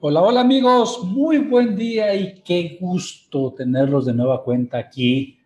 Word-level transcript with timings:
Hola, 0.00 0.22
hola 0.22 0.42
amigos, 0.42 1.02
muy 1.02 1.38
buen 1.38 1.74
día 1.74 2.14
y 2.14 2.40
qué 2.42 2.78
gusto 2.80 3.52
tenerlos 3.52 4.06
de 4.06 4.14
nueva 4.14 4.44
cuenta 4.44 4.78
aquí 4.78 5.40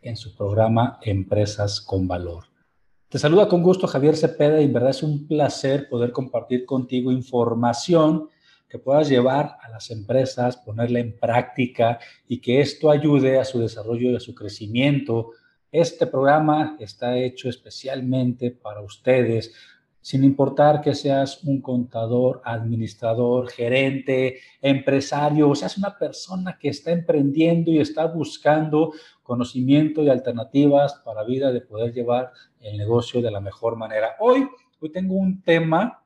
en 0.00 0.16
su 0.16 0.34
programa 0.34 0.98
Empresas 1.02 1.82
con 1.82 2.08
Valor. 2.08 2.44
Te 3.10 3.18
saluda 3.18 3.46
con 3.46 3.62
gusto 3.62 3.86
Javier 3.86 4.16
Cepeda 4.16 4.58
y 4.62 4.64
en 4.64 4.72
verdad 4.72 4.88
es 4.88 5.02
un 5.02 5.26
placer 5.26 5.86
poder 5.90 6.12
compartir 6.12 6.64
contigo 6.64 7.12
información 7.12 8.30
que 8.70 8.78
puedas 8.78 9.10
llevar 9.10 9.58
a 9.60 9.68
las 9.68 9.90
empresas, 9.90 10.56
ponerla 10.56 11.00
en 11.00 11.18
práctica 11.18 11.98
y 12.26 12.40
que 12.40 12.62
esto 12.62 12.90
ayude 12.90 13.38
a 13.38 13.44
su 13.44 13.60
desarrollo 13.60 14.12
y 14.12 14.16
a 14.16 14.20
su 14.20 14.34
crecimiento. 14.34 15.32
Este 15.70 16.06
programa 16.06 16.78
está 16.80 17.18
hecho 17.18 17.50
especialmente 17.50 18.50
para 18.50 18.80
ustedes, 18.80 19.52
sin 20.04 20.22
importar 20.22 20.82
que 20.82 20.94
seas 20.94 21.42
un 21.44 21.62
contador, 21.62 22.42
administrador, 22.44 23.48
gerente, 23.48 24.38
empresario, 24.60 25.48
o 25.48 25.54
seas 25.54 25.78
una 25.78 25.96
persona 25.96 26.58
que 26.60 26.68
está 26.68 26.90
emprendiendo 26.90 27.70
y 27.70 27.78
está 27.78 28.04
buscando 28.04 28.92
conocimiento 29.22 30.02
y 30.02 30.10
alternativas 30.10 31.00
para 31.06 31.24
vida 31.24 31.52
de 31.52 31.62
poder 31.62 31.94
llevar 31.94 32.32
el 32.60 32.76
negocio 32.76 33.22
de 33.22 33.30
la 33.30 33.40
mejor 33.40 33.76
manera. 33.76 34.10
Hoy, 34.20 34.46
hoy 34.78 34.92
tengo 34.92 35.14
un 35.14 35.40
tema 35.40 36.04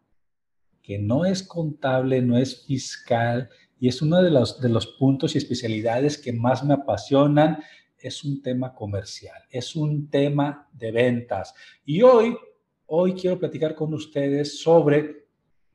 que 0.80 1.00
no 1.00 1.24
es 1.24 1.42
contable, 1.42 2.22
no 2.22 2.38
es 2.38 2.64
fiscal 2.66 3.50
y 3.80 3.88
es 3.88 4.00
uno 4.00 4.22
de 4.22 4.30
los, 4.30 4.60
de 4.60 4.68
los 4.68 4.86
puntos 4.86 5.34
y 5.34 5.38
especialidades 5.38 6.18
que 6.18 6.32
más 6.32 6.62
me 6.62 6.74
apasionan. 6.74 7.58
Es 7.98 8.22
un 8.22 8.42
tema 8.42 8.76
comercial, 8.76 9.42
es 9.50 9.74
un 9.74 10.08
tema 10.08 10.68
de 10.72 10.92
ventas. 10.92 11.52
Y 11.84 12.02
hoy 12.02 12.36
Hoy 12.90 13.12
quiero 13.12 13.38
platicar 13.38 13.74
con 13.74 13.92
ustedes 13.92 14.60
sobre 14.60 15.26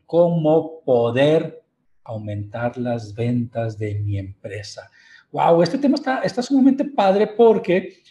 cómo 0.08 0.82
poder 0.84 1.64
aumentar 2.04 2.76
las 2.80 3.14
ventas 3.14 3.78
de 3.78 4.00
mi 4.00 4.18
empresa. 4.18 4.90
Wow, 5.32 5.62
este 5.62 5.78
tema 5.78 5.94
está, 5.94 6.22
está 6.22 6.42
sumamente 6.42 6.86
padre 6.86 7.28
porque 7.28 8.02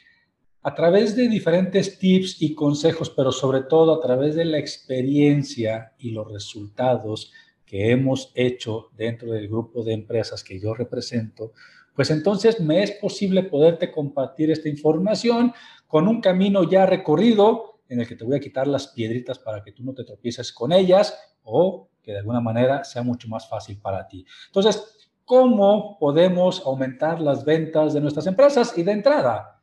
a 0.62 0.73
través 0.73 1.17
de 1.17 1.27
diferentes 1.27 1.98
tips 1.98 2.41
y 2.42 2.55
consejos, 2.55 3.11
pero 3.11 3.33
sobre 3.33 3.62
todo 3.62 3.92
a 3.92 4.01
través 4.01 4.36
de 4.36 4.45
la 4.45 4.58
experiencia 4.58 5.95
y 5.98 6.12
los 6.12 6.30
resultados 6.30 7.33
que 7.67 7.91
hemos 7.91 8.30
hecho 8.36 8.91
dentro 8.96 9.33
del 9.33 9.48
grupo 9.48 9.83
de 9.83 9.95
empresas 9.95 10.45
que 10.45 10.61
yo 10.61 10.74
represento, 10.74 11.55
pues 11.96 12.12
entonces 12.12 12.61
me 12.61 12.85
es 12.85 12.92
posible 12.92 13.42
poderte 13.42 13.91
compartir 13.91 14.52
esta 14.52 14.68
información 14.68 15.52
con 15.89 16.07
un 16.07 16.20
camino 16.20 16.62
ya 16.70 16.86
recorrido 16.86 17.72
en 17.89 18.01
el 18.01 18.07
que 18.07 18.17
te 18.17 18.25
voy 18.25 18.37
a 18.37 18.41
quitar 18.41 18.67
las 18.67 18.89
piedritas 18.89 19.39
para 19.39 19.63
que 19.63 19.73
tú 19.73 19.85
no 19.85 19.95
te 19.95 20.05
tropieces 20.05 20.53
con 20.53 20.73
ellas 20.73 21.19
o 21.43 21.89
que 22.03 22.13
de 22.13 22.19
alguna 22.19 22.41
manera 22.41 22.85
sea 22.85 23.03
mucho 23.03 23.29
más 23.29 23.48
fácil 23.48 23.79
para 23.81 24.07
ti. 24.09 24.25
Entonces, 24.47 25.11
¿cómo 25.25 25.98
podemos 25.98 26.63
aumentar 26.65 27.21
las 27.21 27.45
ventas 27.45 27.95
de 27.95 28.01
nuestras 28.01 28.27
empresas? 28.27 28.77
Y 28.77 28.83
de 28.83 28.92
entrada, 28.92 29.63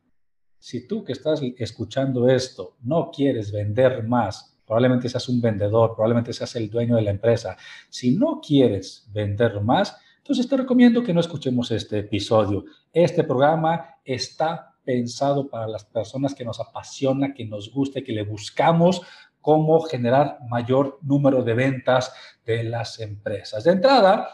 si 0.58 0.88
tú 0.88 1.04
que 1.04 1.14
estás 1.14 1.42
escuchando 1.58 2.30
esto 2.30 2.78
no 2.82 3.12
quieres 3.12 3.52
vender 3.52 4.04
más, 4.04 4.58
probablemente 4.66 5.10
seas 5.10 5.28
un 5.30 5.42
vendedor, 5.42 5.96
probablemente 5.96 6.34
seas 6.34 6.56
el 6.56 6.70
dueño 6.70 6.96
de 6.96 7.02
la 7.02 7.12
empresa, 7.12 7.58
si 7.90 8.16
no 8.16 8.40
quieres 8.40 9.08
vender 9.12 9.62
más, 9.62 9.98
entonces 10.18 10.48
te 10.48 10.58
recomiendo 10.58 11.02
que 11.02 11.14
no 11.14 11.22
escuchemos 11.22 11.72
este 11.72 12.00
episodio. 12.00 12.66
Este 12.94 13.24
programa 13.24 13.96
está 14.06 14.69
pensado 14.84 15.50
para 15.50 15.68
las 15.68 15.86
personas 15.86 16.34
que 16.34 16.46
nos 16.46 16.60
apasiona, 16.60 17.34
que 17.34 17.46
nos 17.46 17.72
guste, 17.72 18.04
que 18.04 18.14
le 18.14 18.24
buscamos 18.24 19.02
cómo 19.42 19.82
generar 19.82 20.40
mayor 20.50 21.00
número 21.02 21.44
de 21.44 21.54
ventas 21.54 22.14
de 22.46 22.64
las 22.64 23.00
empresas. 23.00 23.64
De 23.64 23.72
entrada, 23.72 24.28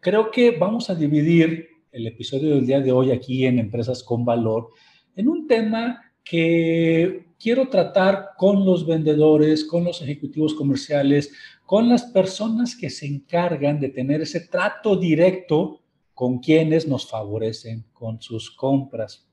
creo 0.00 0.30
que 0.30 0.52
vamos 0.52 0.90
a 0.90 0.94
dividir 0.94 1.68
el 1.92 2.06
episodio 2.06 2.54
del 2.54 2.66
día 2.66 2.80
de 2.80 2.92
hoy 2.92 3.10
aquí 3.10 3.46
en 3.46 3.58
Empresas 3.58 4.02
con 4.02 4.24
Valor 4.24 4.70
en 5.16 5.28
un 5.28 5.46
tema 5.46 6.02
que 6.22 7.28
quiero 7.38 7.68
tratar 7.68 8.30
con 8.36 8.64
los 8.64 8.86
vendedores, 8.86 9.64
con 9.64 9.84
los 9.84 10.02
ejecutivos 10.02 10.54
comerciales, 10.54 11.32
con 11.64 11.88
las 11.88 12.04
personas 12.04 12.76
que 12.76 12.90
se 12.90 13.06
encargan 13.06 13.80
de 13.80 13.88
tener 13.88 14.20
ese 14.20 14.40
trato 14.40 14.96
directo 14.96 15.80
con 16.14 16.38
quienes 16.38 16.86
nos 16.86 17.08
favorecen 17.08 17.84
con 17.92 18.20
sus 18.20 18.50
compras. 18.50 19.27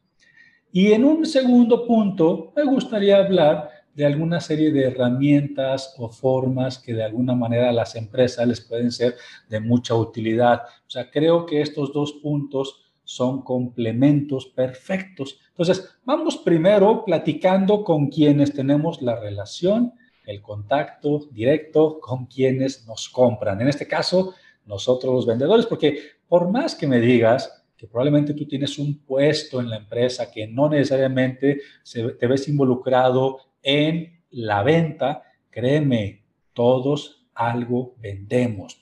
Y 0.76 0.92
en 0.92 1.06
un 1.06 1.26
segundo 1.26 1.88
punto, 1.88 2.52
me 2.54 2.66
gustaría 2.66 3.20
hablar 3.20 3.70
de 3.94 4.06
alguna 4.06 4.42
serie 4.42 4.74
de 4.74 4.88
herramientas 4.88 5.96
o 5.98 6.10
formas 6.10 6.80
que 6.80 6.94
de 6.94 7.02
alguna 7.02 7.34
manera 7.34 7.70
a 7.70 7.72
las 7.72 7.96
empresas 7.96 8.46
les 8.46 8.60
pueden 8.60 8.92
ser 8.92 9.16
de 9.48 9.62
mucha 9.62 9.96
utilidad. 9.96 10.64
O 10.86 10.90
sea, 10.90 11.10
creo 11.10 11.46
que 11.46 11.62
estos 11.62 11.94
dos 11.94 12.12
puntos 12.22 12.92
son 13.06 13.42
complementos 13.42 14.48
perfectos. 14.48 15.40
Entonces, 15.52 15.96
vamos 16.04 16.36
primero 16.36 17.06
platicando 17.06 17.86
con 17.86 18.08
quienes 18.08 18.52
tenemos 18.52 19.02
la 19.02 19.18
relación, 19.18 19.94
el 20.26 20.42
contacto 20.42 21.30
directo 21.32 22.02
con 22.02 22.26
quienes 22.26 22.86
nos 22.86 23.08
compran. 23.08 23.62
En 23.62 23.70
este 23.70 23.88
caso, 23.88 24.34
nosotros 24.66 25.14
los 25.14 25.26
vendedores, 25.26 25.68
porque 25.68 26.00
por 26.28 26.52
más 26.52 26.76
que 26.76 26.86
me 26.86 27.00
digas, 27.00 27.65
que 27.78 27.88
probablemente 27.88 28.34
tú 28.34 28.48
tienes 28.48 28.78
un 28.80 29.00
puesto 29.00 29.60
en 29.60 29.70
la 29.70 29.78
empresa 29.78 30.32
que 30.32 30.48
no 30.48 30.70
necesariamente 30.70 31.62
te 31.92 32.28
ves 32.28 32.48
involucrado 32.48 33.40
en 33.62 34.24
la 34.32 34.64
venta, 34.64 35.24
créeme, 35.50 36.24
todos 36.54 37.28
algo 37.34 37.96
vendemos. 38.00 38.80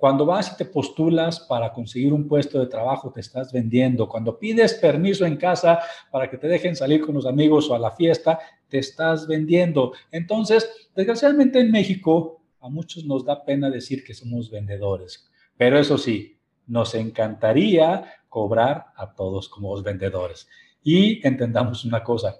Cuando 0.00 0.24
vas 0.24 0.52
y 0.52 0.56
te 0.56 0.64
postulas 0.64 1.40
para 1.40 1.74
conseguir 1.74 2.14
un 2.14 2.26
puesto 2.26 2.58
de 2.58 2.66
trabajo, 2.66 3.12
te 3.12 3.20
estás 3.20 3.52
vendiendo. 3.52 4.08
Cuando 4.08 4.38
pides 4.38 4.72
permiso 4.72 5.26
en 5.26 5.36
casa 5.36 5.78
para 6.10 6.30
que 6.30 6.38
te 6.38 6.48
dejen 6.48 6.74
salir 6.74 7.02
con 7.02 7.14
los 7.14 7.26
amigos 7.26 7.68
o 7.68 7.74
a 7.74 7.78
la 7.78 7.90
fiesta, 7.90 8.38
te 8.66 8.78
estás 8.78 9.26
vendiendo. 9.26 9.92
Entonces, 10.10 10.88
desgraciadamente 10.96 11.60
en 11.60 11.70
México, 11.70 12.40
a 12.60 12.70
muchos 12.70 13.04
nos 13.04 13.26
da 13.26 13.44
pena 13.44 13.68
decir 13.68 14.02
que 14.02 14.14
somos 14.14 14.50
vendedores. 14.50 15.30
Pero 15.58 15.78
eso 15.78 15.98
sí, 15.98 16.39
nos 16.70 16.94
encantaría 16.94 18.22
cobrar 18.28 18.86
a 18.96 19.12
todos 19.12 19.48
como 19.48 19.74
los 19.74 19.82
vendedores. 19.82 20.48
Y 20.82 21.26
entendamos 21.26 21.84
una 21.84 22.02
cosa, 22.02 22.36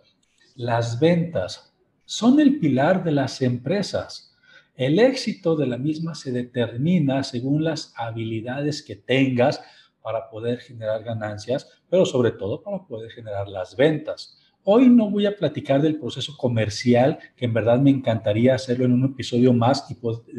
las 0.55 0.99
ventas 1.01 1.75
son 2.05 2.41
el 2.41 2.59
pilar 2.59 3.03
de 3.05 3.11
las 3.11 3.43
empresas. 3.43 4.37
El 4.75 4.99
éxito 4.99 5.57
de 5.57 5.67
la 5.67 5.77
misma 5.77 6.15
se 6.15 6.33
determina 6.33 7.25
según 7.25 7.65
las 7.65 7.93
habilidades 7.97 8.83
que 8.83 8.97
tengas 8.97 9.61
para 10.01 10.31
poder 10.31 10.61
generar 10.61 11.03
ganancias, 11.03 11.69
pero 11.91 12.07
sobre 12.07 12.31
todo 12.31 12.63
para 12.63 12.87
poder 12.87 13.11
generar 13.11 13.49
las 13.49 13.77
ventas. 13.77 14.39
Hoy 14.65 14.89
no 14.89 15.11
voy 15.11 15.25
a 15.27 15.37
platicar 15.37 15.81
del 15.81 15.99
proceso 15.99 16.37
comercial, 16.37 17.19
que 17.35 17.47
en 17.47 17.55
verdad 17.55 17.81
me 17.81 17.91
encantaría 17.91 18.55
hacerlo 18.55 18.85
en 18.85 18.93
un 18.93 19.05
episodio 19.07 19.53
más 19.55 19.87
y 19.91 19.95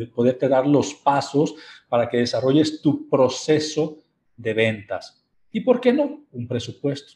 poderte 0.05 0.47
dar 0.47 0.67
los 0.67 0.93
pasos 0.93 1.55
para 1.89 2.07
que 2.07 2.17
desarrolles 2.17 2.81
tu 2.81 3.09
proceso 3.09 3.97
de 4.37 4.53
ventas. 4.53 5.25
¿Y 5.51 5.61
por 5.61 5.81
qué 5.81 5.91
no? 5.91 6.23
Un 6.31 6.47
presupuesto. 6.47 7.13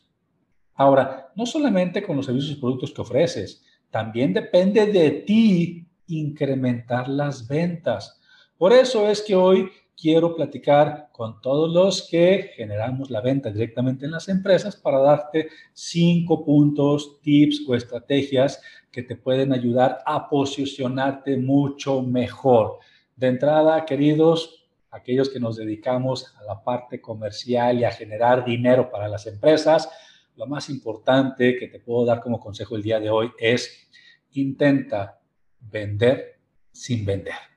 Ahora, 0.74 1.31
no 1.36 1.46
solamente 1.46 2.04
con 2.04 2.18
los 2.18 2.25
servicios 2.25 2.57
y 2.57 2.60
productos 2.60 2.92
que 2.92 3.02
ofreces, 3.02 3.63
también 3.92 4.34
depende 4.34 4.88
de 4.88 5.12
ti 5.12 5.88
incrementar 6.08 7.08
las 7.08 7.48
ventas. 7.48 8.19
Por 8.58 8.74
eso 8.74 9.08
es 9.08 9.22
que 9.22 9.36
hoy 9.36 9.69
quiero 9.98 10.36
platicar 10.36 11.10
con 11.12 11.42
todos 11.42 11.74
los 11.74 12.08
que 12.10 12.52
generamos 12.56 13.10
la 13.10 13.22
venta 13.22 13.50
directamente 13.50 14.06
en 14.06 14.12
las 14.12 14.28
empresas 14.30 14.76
para 14.76 15.00
darte 15.00 15.50
cinco 15.74 16.44
puntos, 16.44 17.20
tips 17.22 17.64
o 17.68 17.76
estrategias 17.76 18.62
que 18.92 19.04
te 19.04 19.16
pueden 19.16 19.54
ayudar 19.54 20.00
a 20.06 20.30
posicionarte 20.30 21.38
mucho 21.38 22.02
mejor. 22.02 22.80
De 23.16 23.28
entrada, 23.28 23.86
queridos, 23.86 24.66
aquellos 24.92 25.30
que 25.30 25.40
nos 25.40 25.58
dedicamos 25.58 26.34
a 26.38 26.44
la 26.44 26.64
parte 26.64 27.02
comercial 27.02 27.80
y 27.80 27.84
a 27.84 27.92
generar 27.92 28.46
dinero 28.46 28.90
para 28.90 29.08
las 29.08 29.28
empresas, 29.28 29.90
lo 30.36 30.48
más 30.48 30.70
importante 30.70 31.58
que 31.58 31.68
te 31.68 31.80
puedo 31.80 32.06
dar 32.06 32.22
como 32.22 32.40
consejo 32.40 32.76
el 32.76 32.84
día 32.84 33.00
de 33.00 33.10
hoy 33.10 33.32
es 33.40 33.90
intenta 34.32 35.22
vender 35.60 36.40
sin 36.72 37.06
vender. 37.06 37.55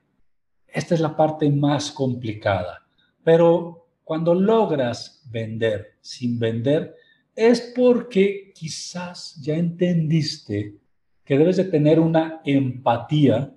Esta 0.73 0.95
es 0.95 1.01
la 1.01 1.15
parte 1.15 1.49
más 1.49 1.91
complicada, 1.91 2.85
pero 3.23 3.87
cuando 4.03 4.33
logras 4.33 5.23
vender 5.29 5.97
sin 6.01 6.39
vender 6.39 6.95
es 7.35 7.73
porque 7.75 8.51
quizás 8.53 9.39
ya 9.41 9.55
entendiste 9.55 10.75
que 11.23 11.37
debes 11.37 11.57
de 11.57 11.65
tener 11.65 11.99
una 11.99 12.41
empatía 12.43 13.55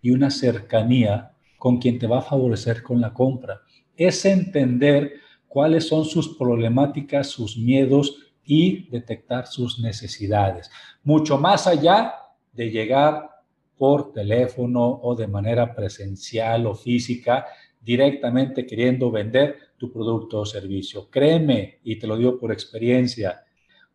y 0.00 0.10
una 0.10 0.30
cercanía 0.30 1.32
con 1.58 1.78
quien 1.78 1.98
te 1.98 2.06
va 2.06 2.18
a 2.18 2.22
favorecer 2.22 2.82
con 2.82 3.00
la 3.00 3.14
compra. 3.14 3.62
Es 3.96 4.24
entender 4.24 5.14
cuáles 5.48 5.88
son 5.88 6.04
sus 6.04 6.36
problemáticas, 6.36 7.28
sus 7.28 7.56
miedos 7.56 8.18
y 8.44 8.90
detectar 8.90 9.46
sus 9.46 9.80
necesidades. 9.80 10.70
Mucho 11.02 11.38
más 11.38 11.66
allá 11.66 12.14
de 12.52 12.70
llegar 12.70 13.30
por 13.76 14.12
teléfono 14.12 15.00
o 15.02 15.14
de 15.14 15.26
manera 15.26 15.74
presencial 15.74 16.66
o 16.66 16.74
física, 16.74 17.46
directamente 17.80 18.66
queriendo 18.66 19.10
vender 19.10 19.74
tu 19.76 19.92
producto 19.92 20.40
o 20.40 20.46
servicio. 20.46 21.10
Créeme, 21.10 21.80
y 21.84 21.98
te 21.98 22.06
lo 22.06 22.16
digo 22.16 22.38
por 22.38 22.52
experiencia, 22.52 23.44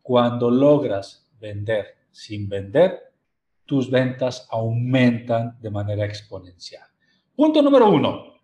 cuando 0.02 0.50
logras 0.50 1.28
vender 1.40 1.96
sin 2.10 2.48
vender, 2.48 3.12
tus 3.64 3.90
ventas 3.90 4.46
aumentan 4.50 5.56
de 5.60 5.70
manera 5.70 6.04
exponencial. 6.04 6.86
Punto 7.34 7.62
número 7.62 7.88
uno. 7.88 8.34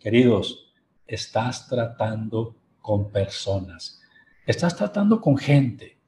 Queridos, 0.00 0.72
estás 1.06 1.68
tratando 1.68 2.56
con 2.80 3.10
personas. 3.10 4.00
Estás 4.46 4.76
tratando 4.76 5.20
con 5.20 5.36
gente. 5.36 5.98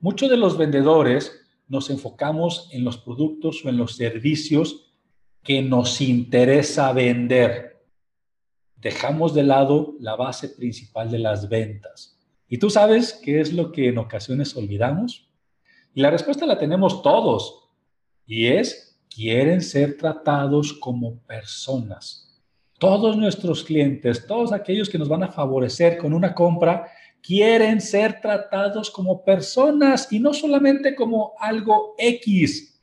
Muchos 0.00 0.30
de 0.30 0.36
los 0.36 0.56
vendedores 0.56 1.45
nos 1.68 1.90
enfocamos 1.90 2.68
en 2.72 2.84
los 2.84 2.98
productos 2.98 3.64
o 3.64 3.68
en 3.68 3.76
los 3.76 3.96
servicios 3.96 4.94
que 5.42 5.62
nos 5.62 6.00
interesa 6.00 6.92
vender. 6.92 7.84
Dejamos 8.76 9.34
de 9.34 9.44
lado 9.44 9.94
la 10.00 10.16
base 10.16 10.48
principal 10.48 11.10
de 11.10 11.18
las 11.18 11.48
ventas. 11.48 12.18
¿Y 12.48 12.58
tú 12.58 12.70
sabes 12.70 13.20
qué 13.22 13.40
es 13.40 13.52
lo 13.52 13.72
que 13.72 13.88
en 13.88 13.98
ocasiones 13.98 14.56
olvidamos? 14.56 15.28
Y 15.94 16.00
la 16.00 16.10
respuesta 16.10 16.46
la 16.46 16.58
tenemos 16.58 17.02
todos. 17.02 17.70
Y 18.26 18.46
es, 18.46 19.00
quieren 19.08 19.62
ser 19.62 19.96
tratados 19.96 20.72
como 20.74 21.18
personas. 21.20 22.40
Todos 22.78 23.16
nuestros 23.16 23.64
clientes, 23.64 24.26
todos 24.26 24.52
aquellos 24.52 24.90
que 24.90 24.98
nos 24.98 25.08
van 25.08 25.22
a 25.22 25.32
favorecer 25.32 25.96
con 25.96 26.12
una 26.12 26.34
compra, 26.34 26.86
quieren 27.22 27.80
ser 27.80 28.20
tratados 28.20 28.90
como 28.90 29.24
personas 29.24 30.12
y 30.12 30.20
no 30.20 30.32
solamente 30.32 30.94
como 30.94 31.34
algo 31.38 31.94
X. 31.98 32.80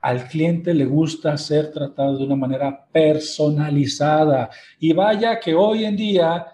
Al 0.00 0.28
cliente 0.28 0.72
le 0.72 0.84
gusta 0.84 1.36
ser 1.36 1.72
tratado 1.72 2.16
de 2.16 2.24
una 2.24 2.36
manera 2.36 2.86
personalizada. 2.92 4.50
Y 4.78 4.92
vaya 4.92 5.40
que 5.40 5.54
hoy 5.54 5.84
en 5.84 5.96
día, 5.96 6.46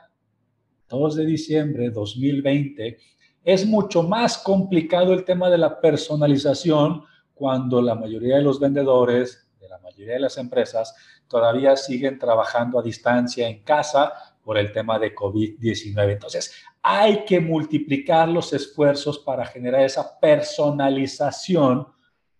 2 0.88 1.16
de 1.16 1.26
diciembre 1.26 1.84
de 1.84 1.90
2020, 1.90 2.98
es 3.44 3.66
mucho 3.66 4.02
más 4.02 4.38
complicado 4.38 5.12
el 5.12 5.24
tema 5.24 5.50
de 5.50 5.58
la 5.58 5.80
personalización 5.80 7.04
cuando 7.34 7.82
la 7.82 7.94
mayoría 7.94 8.36
de 8.36 8.42
los 8.42 8.60
vendedores, 8.60 9.48
de 9.60 9.68
la 9.68 9.78
mayoría 9.78 10.14
de 10.14 10.20
las 10.20 10.38
empresas, 10.38 10.94
todavía 11.28 11.76
siguen 11.76 12.18
trabajando 12.18 12.78
a 12.78 12.82
distancia 12.82 13.48
en 13.48 13.62
casa 13.64 14.12
por 14.44 14.58
el 14.58 14.72
tema 14.72 14.98
de 14.98 15.14
COVID-19. 15.14 16.12
Entonces, 16.12 16.54
hay 16.82 17.24
que 17.24 17.38
multiplicar 17.38 18.28
los 18.28 18.52
esfuerzos 18.52 19.20
para 19.20 19.46
generar 19.46 19.82
esa 19.82 20.18
personalización 20.18 21.86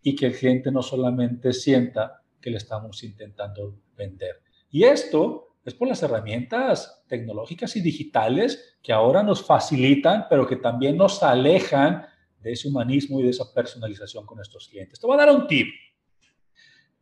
y 0.03 0.17
que 0.17 0.27
el 0.27 0.37
cliente 0.37 0.73
no 0.73 0.83
solamente 0.83 1.53
sienta 1.53 2.23
que 2.41 2.51
le 2.51 2.57
estamos 2.57 3.05
intentando 3.05 3.79
vender. 3.97 4.43
Y 4.71 4.83
esto 4.83 5.59
es 5.65 5.75
por 5.75 5.87
las 5.87 6.03
herramientas 6.03 7.05
tecnológicas 7.07 7.77
y 7.77 7.81
digitales 7.81 8.79
que 8.83 8.93
ahora 8.93 9.23
nos 9.23 9.45
facilitan, 9.45 10.27
pero 10.29 10.45
que 10.45 10.57
también 10.57 10.97
nos 10.97 11.23
alejan 11.23 12.05
de 12.41 12.53
ese 12.53 12.67
humanismo 12.67 13.21
y 13.21 13.23
de 13.23 13.31
esa 13.31 13.55
personalización 13.55 14.27
con 14.27 14.37
nuestros 14.39 14.67
clientes. 14.67 14.99
Te 14.99 15.07
voy 15.07 15.15
a 15.15 15.25
dar 15.25 15.37
un 15.37 15.47
tip. 15.47 15.69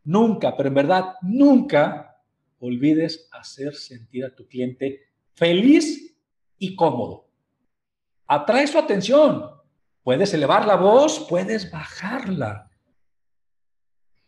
Nunca, 0.05 0.55
pero 0.55 0.69
en 0.69 0.75
verdad, 0.75 1.15
nunca 1.23 2.19
olvides 2.59 3.31
hacer 3.33 3.75
sentir 3.75 4.27
a 4.27 4.35
tu 4.35 4.47
cliente 4.47 5.01
feliz 5.33 6.15
y 6.59 6.77
cómodo 6.77 7.30
atrae 8.31 8.69
su 8.69 8.79
atención. 8.79 9.51
Puedes 10.05 10.33
elevar 10.33 10.65
la 10.65 10.77
voz, 10.77 11.27
puedes 11.29 11.69
bajarla. 11.69 12.71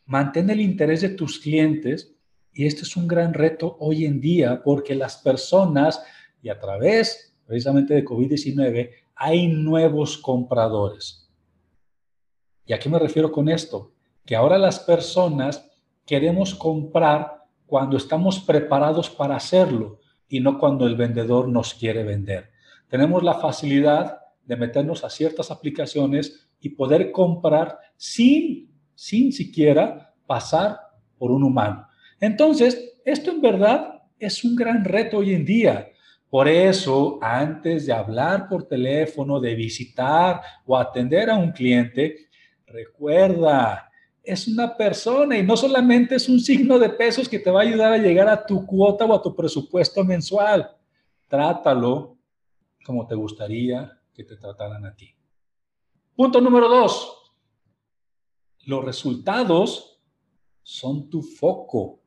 Mantén 0.07 0.51
el 0.51 0.61
interés 0.61 1.03
de 1.03 1.11
tus 1.11 1.39
clientes 1.39 2.13
y 2.53 2.67
este 2.67 2.83
es 2.83 2.97
un 2.97 3.07
gran 3.07 3.33
reto 3.33 3.77
hoy 3.79 4.05
en 4.05 4.21
día 4.21 4.61
porque 4.65 4.97
las 4.97 5.19
personas 5.19 6.05
y 6.43 6.49
a 6.49 6.59
través 6.59 7.37
precisamente 7.47 7.95
de 7.95 8.05
COVID-19 8.05 8.91
hay 9.15 9.47
nuevos 9.47 10.19
compradores. 10.19 11.31
¿Y 12.67 12.73
a 12.73 12.81
qué 12.81 12.89
me 12.89 12.99
refiero 12.99 13.31
con 13.31 13.49
esto? 13.49 13.93
Que 14.27 14.35
ahora 14.35 14.59
las 14.59 14.81
personas 14.81 15.71
queremos 16.05 16.57
comprar 16.57 17.45
cuando 17.67 17.99
estamos 17.99 18.41
preparados 18.41 19.09
para 19.09 19.37
hacerlo 19.37 20.01
y 20.29 20.41
no 20.41 20.59
cuando 20.59 20.89
el 20.89 20.97
vendedor 20.97 21.47
nos 21.47 21.73
quiere 21.75 22.03
vender 22.03 22.52
tenemos 22.93 23.23
la 23.23 23.33
facilidad 23.33 24.21
de 24.45 24.55
meternos 24.55 25.03
a 25.03 25.09
ciertas 25.09 25.51
aplicaciones 25.51 26.47
y 26.61 26.69
poder 26.69 27.11
comprar 27.11 27.79
sin, 27.97 28.71
sin 28.95 29.33
siquiera 29.33 30.15
pasar 30.27 30.79
por 31.17 31.31
un 31.31 31.43
humano. 31.43 31.89
Entonces, 32.21 32.99
esto 33.03 33.31
en 33.31 33.41
verdad 33.41 34.03
es 34.19 34.45
un 34.45 34.55
gran 34.55 34.85
reto 34.85 35.17
hoy 35.17 35.33
en 35.33 35.47
día. 35.47 35.89
Por 36.29 36.49
eso, 36.49 37.19
antes 37.23 37.87
de 37.87 37.95
hablar 37.95 38.47
por 38.47 38.69
teléfono, 38.69 39.41
de 39.41 39.55
visitar 39.55 40.43
o 40.67 40.77
atender 40.77 41.31
a 41.31 41.39
un 41.39 41.51
cliente, 41.51 42.29
recuerda, 42.67 43.91
es 44.23 44.47
una 44.47 44.77
persona 44.77 45.39
y 45.39 45.43
no 45.43 45.57
solamente 45.57 46.17
es 46.17 46.29
un 46.29 46.41
signo 46.41 46.79
de 46.79 46.91
pesos 46.91 47.27
que 47.27 47.39
te 47.39 47.51
va 47.51 47.61
a 47.61 47.65
ayudar 47.65 47.95
a 47.95 47.97
llegar 47.97 48.29
a 48.29 48.45
tu 48.45 48.67
cuota 48.67 49.07
o 49.07 49.15
a 49.15 49.23
tu 49.23 49.35
presupuesto 49.35 50.05
mensual. 50.05 50.71
Trátalo 51.27 52.19
como 52.85 53.07
te 53.07 53.15
gustaría 53.15 54.01
que 54.15 54.25
te 54.25 54.37
trataran 54.37 54.85
a 54.85 54.95
ti. 54.95 55.15
Punto 56.15 56.41
número 56.41 56.69
dos. 56.69 57.33
Los 58.65 58.85
resultados 58.85 60.01
son 60.63 61.11
tu 61.11 61.23
foco 61.23 62.01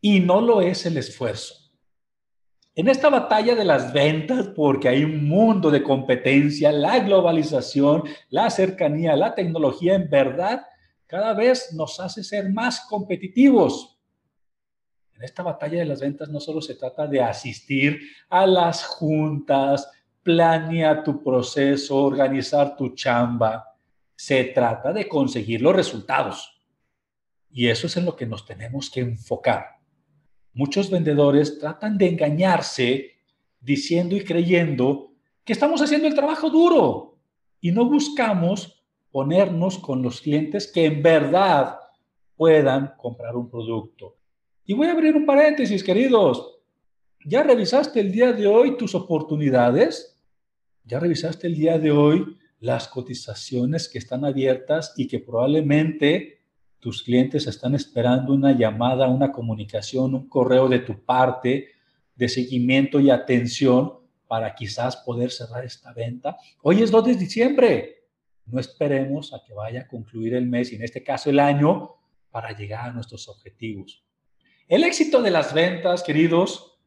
y 0.00 0.20
no 0.20 0.40
lo 0.40 0.60
es 0.60 0.86
el 0.86 0.96
esfuerzo. 0.96 1.54
En 2.76 2.88
esta 2.88 3.08
batalla 3.08 3.54
de 3.54 3.64
las 3.64 3.92
ventas, 3.92 4.48
porque 4.48 4.88
hay 4.88 5.04
un 5.04 5.28
mundo 5.28 5.70
de 5.70 5.82
competencia, 5.82 6.72
la 6.72 6.98
globalización, 6.98 8.02
la 8.30 8.50
cercanía, 8.50 9.14
la 9.14 9.34
tecnología, 9.34 9.94
en 9.94 10.10
verdad, 10.10 10.66
cada 11.06 11.34
vez 11.34 11.72
nos 11.74 12.00
hace 12.00 12.24
ser 12.24 12.50
más 12.52 12.80
competitivos. 12.88 13.93
En 15.16 15.22
esta 15.22 15.42
batalla 15.42 15.78
de 15.78 15.84
las 15.84 16.00
ventas 16.00 16.28
no 16.28 16.40
solo 16.40 16.60
se 16.60 16.74
trata 16.74 17.06
de 17.06 17.22
asistir 17.22 18.00
a 18.28 18.46
las 18.46 18.84
juntas, 18.84 19.90
planear 20.22 21.04
tu 21.04 21.22
proceso, 21.22 21.96
organizar 21.96 22.76
tu 22.76 22.94
chamba. 22.94 23.76
Se 24.16 24.44
trata 24.44 24.92
de 24.92 25.08
conseguir 25.08 25.62
los 25.62 25.76
resultados. 25.76 26.60
Y 27.50 27.68
eso 27.68 27.86
es 27.86 27.96
en 27.96 28.04
lo 28.04 28.16
que 28.16 28.26
nos 28.26 28.44
tenemos 28.44 28.90
que 28.90 29.00
enfocar. 29.00 29.78
Muchos 30.52 30.90
vendedores 30.90 31.58
tratan 31.58 31.96
de 31.96 32.08
engañarse 32.08 33.12
diciendo 33.60 34.16
y 34.16 34.24
creyendo 34.24 35.12
que 35.44 35.52
estamos 35.52 35.80
haciendo 35.80 36.08
el 36.08 36.14
trabajo 36.14 36.50
duro 36.50 37.18
y 37.60 37.70
no 37.70 37.84
buscamos 37.84 38.84
ponernos 39.10 39.78
con 39.78 40.02
los 40.02 40.20
clientes 40.20 40.70
que 40.70 40.86
en 40.86 41.02
verdad 41.02 41.78
puedan 42.36 42.94
comprar 42.96 43.36
un 43.36 43.48
producto. 43.48 44.16
Y 44.66 44.72
voy 44.72 44.86
a 44.86 44.92
abrir 44.92 45.14
un 45.14 45.26
paréntesis, 45.26 45.84
queridos. 45.84 46.58
¿Ya 47.26 47.42
revisaste 47.42 48.00
el 48.00 48.10
día 48.10 48.32
de 48.32 48.46
hoy 48.46 48.78
tus 48.78 48.94
oportunidades? 48.94 50.18
¿Ya 50.84 50.98
revisaste 50.98 51.48
el 51.48 51.54
día 51.54 51.78
de 51.78 51.90
hoy 51.90 52.38
las 52.60 52.88
cotizaciones 52.88 53.90
que 53.90 53.98
están 53.98 54.24
abiertas 54.24 54.94
y 54.96 55.06
que 55.06 55.18
probablemente 55.18 56.40
tus 56.80 57.02
clientes 57.02 57.46
están 57.46 57.74
esperando 57.74 58.32
una 58.32 58.52
llamada, 58.52 59.06
una 59.08 59.32
comunicación, 59.32 60.14
un 60.14 60.30
correo 60.30 60.66
de 60.66 60.78
tu 60.78 61.04
parte 61.04 61.68
de 62.14 62.28
seguimiento 62.30 63.00
y 63.00 63.10
atención 63.10 63.98
para 64.26 64.54
quizás 64.54 64.96
poder 64.96 65.30
cerrar 65.30 65.66
esta 65.66 65.92
venta. 65.92 66.38
Hoy 66.62 66.82
es 66.82 66.90
2 66.90 67.04
de 67.04 67.14
diciembre. 67.16 68.04
No 68.46 68.58
esperemos 68.60 69.34
a 69.34 69.42
que 69.46 69.52
vaya 69.52 69.82
a 69.82 69.88
concluir 69.88 70.32
el 70.32 70.46
mes 70.46 70.72
y 70.72 70.76
en 70.76 70.84
este 70.84 71.02
caso 71.02 71.28
el 71.28 71.38
año 71.38 71.96
para 72.30 72.56
llegar 72.56 72.88
a 72.88 72.92
nuestros 72.94 73.28
objetivos. 73.28 74.03
El 74.66 74.82
éxito 74.82 75.20
de 75.20 75.30
las 75.30 75.52
ventas, 75.52 76.02
queridos, 76.02 76.78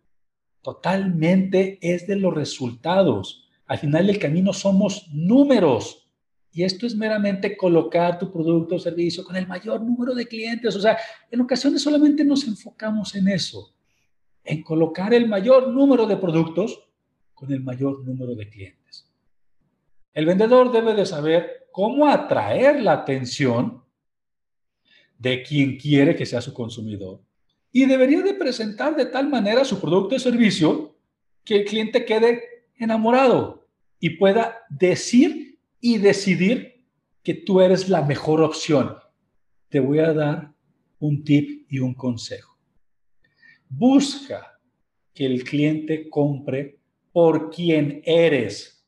totalmente 0.63 1.77
es 1.81 2.07
de 2.07 2.15
los 2.15 2.33
resultados. 2.33 3.47
Al 3.67 3.77
final 3.77 4.07
del 4.07 4.17
camino 4.17 4.51
somos 4.51 5.07
números. 5.13 6.09
Y 6.51 6.63
esto 6.63 6.87
es 6.87 6.95
meramente 6.95 7.55
colocar 7.55 8.17
tu 8.17 8.31
producto 8.31 8.75
o 8.75 8.79
servicio 8.79 9.23
con 9.23 9.35
el 9.35 9.45
mayor 9.45 9.81
número 9.83 10.15
de 10.15 10.27
clientes. 10.27 10.75
O 10.75 10.81
sea, 10.81 10.97
en 11.29 11.41
ocasiones 11.41 11.83
solamente 11.83 12.25
nos 12.25 12.47
enfocamos 12.47 13.13
en 13.13 13.27
eso, 13.27 13.75
en 14.43 14.63
colocar 14.63 15.13
el 15.13 15.27
mayor 15.27 15.67
número 15.67 16.07
de 16.07 16.17
productos 16.17 16.83
con 17.35 17.51
el 17.53 17.61
mayor 17.61 18.03
número 18.03 18.33
de 18.33 18.49
clientes. 18.49 19.07
El 20.15 20.25
vendedor 20.25 20.71
debe 20.71 20.95
de 20.95 21.05
saber 21.05 21.67
cómo 21.71 22.07
atraer 22.07 22.81
la 22.81 22.93
atención 22.93 23.83
de 25.19 25.43
quien 25.43 25.77
quiere 25.77 26.15
que 26.15 26.25
sea 26.25 26.41
su 26.41 26.55
consumidor 26.55 27.26
y 27.71 27.85
debería 27.85 28.21
de 28.21 28.33
presentar 28.33 28.95
de 28.95 29.05
tal 29.05 29.29
manera 29.29 29.65
su 29.65 29.79
producto 29.79 30.15
o 30.15 30.19
servicio 30.19 30.95
que 31.43 31.57
el 31.57 31.65
cliente 31.65 32.05
quede 32.05 32.43
enamorado 32.75 33.67
y 33.99 34.11
pueda 34.11 34.65
decir 34.69 35.59
y 35.79 35.97
decidir 35.97 36.85
que 37.23 37.33
tú 37.33 37.61
eres 37.61 37.89
la 37.89 38.01
mejor 38.01 38.41
opción. 38.41 38.95
Te 39.69 39.79
voy 39.79 39.99
a 39.99 40.13
dar 40.13 40.53
un 40.99 41.23
tip 41.23 41.65
y 41.69 41.79
un 41.79 41.93
consejo. 41.93 42.57
Busca 43.69 44.59
que 45.13 45.25
el 45.25 45.43
cliente 45.43 46.09
compre 46.09 46.79
por 47.11 47.49
quien 47.49 48.01
eres, 48.05 48.87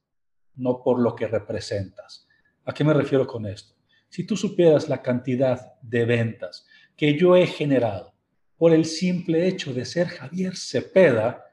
no 0.55 0.81
por 0.83 0.99
lo 0.99 1.15
que 1.15 1.27
representas. 1.27 2.27
¿A 2.65 2.73
qué 2.73 2.83
me 2.83 2.93
refiero 2.93 3.25
con 3.25 3.45
esto? 3.45 3.73
Si 4.09 4.25
tú 4.25 4.37
supieras 4.37 4.89
la 4.89 5.01
cantidad 5.01 5.79
de 5.81 6.05
ventas 6.05 6.65
que 6.95 7.17
yo 7.17 7.35
he 7.35 7.45
generado 7.47 8.13
por 8.59 8.73
el 8.73 8.83
simple 8.85 9.47
hecho 9.47 9.73
de 9.73 9.85
ser 9.85 10.09
Javier 10.09 10.55
Cepeda 10.57 11.45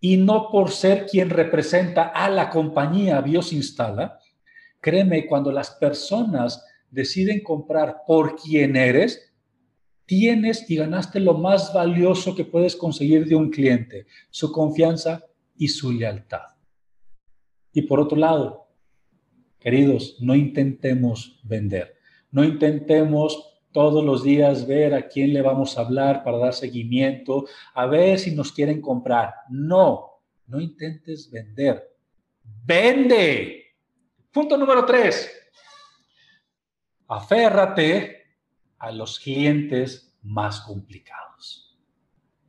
y 0.00 0.16
no 0.16 0.50
por 0.50 0.72
ser 0.72 1.06
quien 1.06 1.30
representa 1.30 2.08
a 2.08 2.28
la 2.28 2.50
compañía 2.50 3.20
Biosinstala, 3.20 4.18
créeme, 4.80 5.26
cuando 5.26 5.52
las 5.52 5.70
personas 5.70 6.66
deciden 6.90 7.42
comprar 7.44 8.02
por 8.04 8.34
quien 8.34 8.74
eres, 8.74 9.32
tienes 10.04 10.68
y 10.68 10.76
ganaste 10.76 11.20
lo 11.20 11.34
más 11.34 11.72
valioso 11.72 12.34
que 12.34 12.44
puedes 12.44 12.74
conseguir 12.74 13.26
de 13.26 13.36
un 13.36 13.48
cliente, 13.48 14.06
su 14.28 14.50
confianza 14.50 15.24
y 15.56 15.68
su 15.68 15.92
lealtad. 15.92 16.42
Y 17.72 17.82
por 17.82 18.00
otro 18.00 18.18
lado, 18.18 18.68
queridos, 19.60 20.16
no 20.20 20.34
intentemos 20.34 21.40
vender, 21.44 21.94
no 22.32 22.42
intentemos 22.42 23.55
todos 23.76 24.02
los 24.02 24.22
días 24.22 24.66
ver 24.66 24.94
a 24.94 25.06
quién 25.06 25.34
le 25.34 25.42
vamos 25.42 25.76
a 25.76 25.82
hablar 25.82 26.24
para 26.24 26.38
dar 26.38 26.54
seguimiento, 26.54 27.44
a 27.74 27.84
ver 27.84 28.18
si 28.18 28.34
nos 28.34 28.50
quieren 28.50 28.80
comprar. 28.80 29.34
No, 29.50 30.22
no 30.46 30.62
intentes 30.62 31.30
vender. 31.30 31.86
Vende. 32.64 33.74
Punto 34.32 34.56
número 34.56 34.86
tres. 34.86 35.30
Aférrate 37.06 38.24
a 38.78 38.90
los 38.92 39.20
clientes 39.20 40.16
más 40.22 40.62
complicados. 40.62 41.78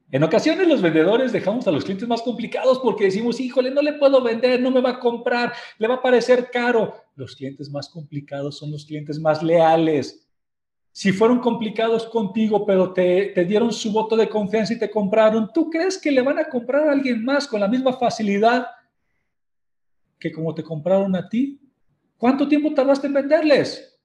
En 0.09 0.23
ocasiones 0.23 0.65
los 0.65 0.81
vendedores 0.81 1.33
dejamos 1.33 1.67
a 1.67 1.71
los 1.71 1.83
clientes 1.83 2.07
más 2.07 2.21
complicados 2.21 2.79
porque 2.79 3.03
decimos, 3.03 3.41
híjole, 3.41 3.69
no 3.69 3.81
le 3.81 3.91
puedo 3.91 4.23
vender, 4.23 4.61
no 4.61 4.71
me 4.71 4.79
va 4.79 4.91
a 4.91 4.99
comprar, 5.01 5.51
le 5.77 5.89
va 5.89 5.95
a 5.95 6.01
parecer 6.01 6.49
caro. 6.49 6.95
Los 7.17 7.35
clientes 7.35 7.69
más 7.69 7.89
complicados 7.89 8.57
son 8.57 8.71
los 8.71 8.85
clientes 8.85 9.19
más 9.19 9.43
leales, 9.43 10.26
si 10.97 11.11
fueron 11.11 11.37
complicados 11.37 12.07
contigo, 12.07 12.65
pero 12.65 12.91
te, 12.91 13.31
dieron 13.45 13.71
su 13.71 13.91
voto 13.91 14.17
de 14.17 14.27
confianza 14.27 14.73
y 14.73 14.79
te 14.79 14.89
compraron, 14.89 15.53
¿tú 15.53 15.69
crees 15.69 15.95
que 15.95 16.11
le 16.11 16.23
van 16.23 16.39
a 16.39 16.49
comprar 16.49 16.89
a 16.89 16.91
alguien 16.91 17.23
más 17.23 17.45
con 17.45 17.59
la 17.59 17.67
misma 17.67 17.93
facilidad 17.93 18.65
que 20.17 20.31
como 20.31 20.55
te 20.55 20.63
compraron 20.63 21.15
a 21.15 21.29
ti? 21.29 21.61
¿Cuánto 22.17 22.47
tiempo 22.47 22.73
tardaste 22.73 23.05
en 23.05 23.13
venderles? 23.13 23.95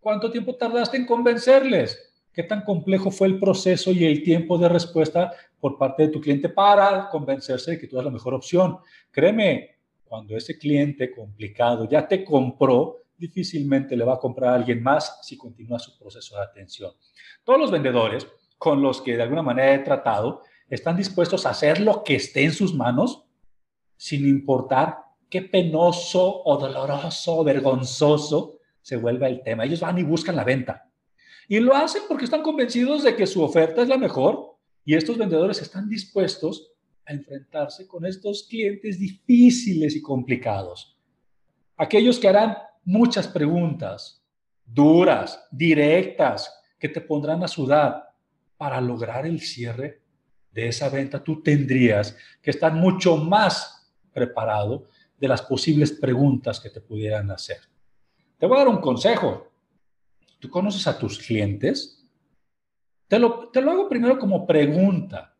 ¿Cuánto 0.00 0.28
tiempo 0.28 0.56
tardaste 0.56 0.96
en 0.96 1.06
convencerles? 1.06 2.12
¿Qué 2.32 2.42
tan 2.42 2.62
complejo 2.62 3.12
fue 3.12 3.28
el 3.28 3.38
proceso 3.38 3.92
y 3.92 4.04
el 4.04 4.24
tiempo 4.24 4.58
de 4.58 4.68
respuesta 4.68 5.32
por 5.60 5.78
parte 5.78 6.02
de 6.02 6.08
tu 6.08 6.20
cliente 6.20 6.48
para 6.48 7.08
convencerse 7.08 7.70
de 7.70 7.78
que 7.78 7.86
tú 7.86 7.98
eres 7.98 8.06
la 8.06 8.10
mejor 8.10 8.34
opción? 8.34 8.78
Créeme, 9.12 9.76
cuando 10.04 10.36
ese 10.36 10.58
cliente 10.58 11.12
complicado 11.12 11.88
ya 11.88 12.08
te 12.08 12.24
compró, 12.24 13.05
difícilmente 13.18 13.96
le 13.96 14.04
va 14.04 14.14
a 14.14 14.18
comprar 14.18 14.52
a 14.52 14.54
alguien 14.56 14.82
más 14.82 15.18
si 15.22 15.36
continúa 15.36 15.78
su 15.78 15.98
proceso 15.98 16.36
de 16.36 16.42
atención. 16.42 16.92
Todos 17.44 17.60
los 17.60 17.70
vendedores 17.70 18.26
con 18.58 18.82
los 18.82 19.00
que 19.02 19.16
de 19.16 19.22
alguna 19.22 19.42
manera 19.42 19.74
he 19.74 19.78
tratado 19.80 20.42
están 20.68 20.96
dispuestos 20.96 21.46
a 21.46 21.50
hacer 21.50 21.80
lo 21.80 22.02
que 22.02 22.16
esté 22.16 22.44
en 22.44 22.52
sus 22.52 22.74
manos 22.74 23.24
sin 23.96 24.26
importar 24.26 24.98
qué 25.30 25.42
penoso 25.42 26.42
o 26.44 26.56
doloroso 26.58 27.38
o 27.38 27.44
vergonzoso 27.44 28.60
se 28.82 28.96
vuelva 28.96 29.28
el 29.28 29.42
tema. 29.42 29.64
Ellos 29.64 29.80
van 29.80 29.98
y 29.98 30.02
buscan 30.02 30.36
la 30.36 30.44
venta. 30.44 30.90
Y 31.48 31.60
lo 31.60 31.74
hacen 31.74 32.02
porque 32.08 32.24
están 32.24 32.42
convencidos 32.42 33.02
de 33.02 33.16
que 33.16 33.26
su 33.26 33.42
oferta 33.42 33.82
es 33.82 33.88
la 33.88 33.98
mejor 33.98 34.56
y 34.84 34.94
estos 34.94 35.18
vendedores 35.18 35.60
están 35.62 35.88
dispuestos 35.88 36.72
a 37.06 37.12
enfrentarse 37.12 37.86
con 37.86 38.04
estos 38.04 38.46
clientes 38.48 38.98
difíciles 38.98 39.94
y 39.94 40.02
complicados. 40.02 40.98
Aquellos 41.76 42.18
que 42.18 42.28
harán 42.28 42.56
muchas 42.86 43.28
preguntas 43.28 44.26
duras, 44.66 45.46
directas, 45.50 46.52
que 46.78 46.88
te 46.88 47.00
pondrán 47.00 47.42
a 47.44 47.48
sudar. 47.48 48.04
Para 48.56 48.80
lograr 48.80 49.26
el 49.26 49.40
cierre 49.40 50.02
de 50.50 50.68
esa 50.68 50.88
venta, 50.88 51.22
tú 51.22 51.42
tendrías 51.42 52.16
que 52.40 52.50
estar 52.50 52.72
mucho 52.72 53.18
más 53.18 53.92
preparado 54.12 54.88
de 55.18 55.28
las 55.28 55.42
posibles 55.42 55.92
preguntas 55.92 56.58
que 56.58 56.70
te 56.70 56.80
pudieran 56.80 57.30
hacer. 57.30 57.58
Te 58.38 58.46
voy 58.46 58.56
a 58.56 58.60
dar 58.60 58.68
un 58.68 58.80
consejo. 58.80 59.52
¿Tú 60.38 60.48
conoces 60.48 60.86
a 60.86 60.98
tus 60.98 61.18
clientes? 61.18 62.02
Te 63.08 63.18
lo, 63.18 63.50
te 63.50 63.60
lo 63.60 63.72
hago 63.72 63.88
primero 63.88 64.18
como 64.18 64.46
pregunta. 64.46 65.36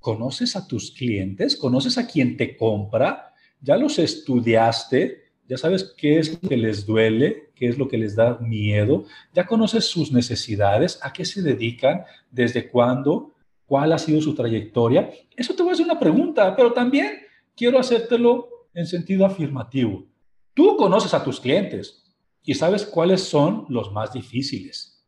¿Conoces 0.00 0.56
a 0.56 0.66
tus 0.66 0.90
clientes? 0.90 1.56
¿Conoces 1.56 1.98
a 1.98 2.06
quien 2.06 2.36
te 2.36 2.56
compra? 2.56 3.32
¿Ya 3.60 3.76
los 3.76 3.98
estudiaste? 3.98 5.29
Ya 5.50 5.56
sabes 5.56 5.92
qué 5.96 6.20
es 6.20 6.40
lo 6.40 6.48
que 6.48 6.56
les 6.56 6.86
duele, 6.86 7.50
qué 7.56 7.66
es 7.66 7.76
lo 7.76 7.88
que 7.88 7.98
les 7.98 8.14
da 8.14 8.38
miedo, 8.38 9.06
ya 9.34 9.48
conoces 9.48 9.84
sus 9.84 10.12
necesidades, 10.12 11.00
a 11.02 11.12
qué 11.12 11.24
se 11.24 11.42
dedican, 11.42 12.04
desde 12.30 12.68
cuándo, 12.68 13.32
cuál 13.66 13.92
ha 13.92 13.98
sido 13.98 14.22
su 14.22 14.32
trayectoria. 14.32 15.10
Eso 15.34 15.52
te 15.56 15.64
voy 15.64 15.70
a 15.70 15.72
hacer 15.72 15.86
una 15.86 15.98
pregunta, 15.98 16.54
pero 16.54 16.72
también 16.72 17.18
quiero 17.56 17.80
hacértelo 17.80 18.48
en 18.72 18.86
sentido 18.86 19.26
afirmativo. 19.26 20.06
Tú 20.54 20.76
conoces 20.76 21.14
a 21.14 21.24
tus 21.24 21.40
clientes 21.40 22.04
y 22.44 22.54
sabes 22.54 22.86
cuáles 22.86 23.20
son 23.20 23.66
los 23.68 23.90
más 23.90 24.12
difíciles. 24.12 25.04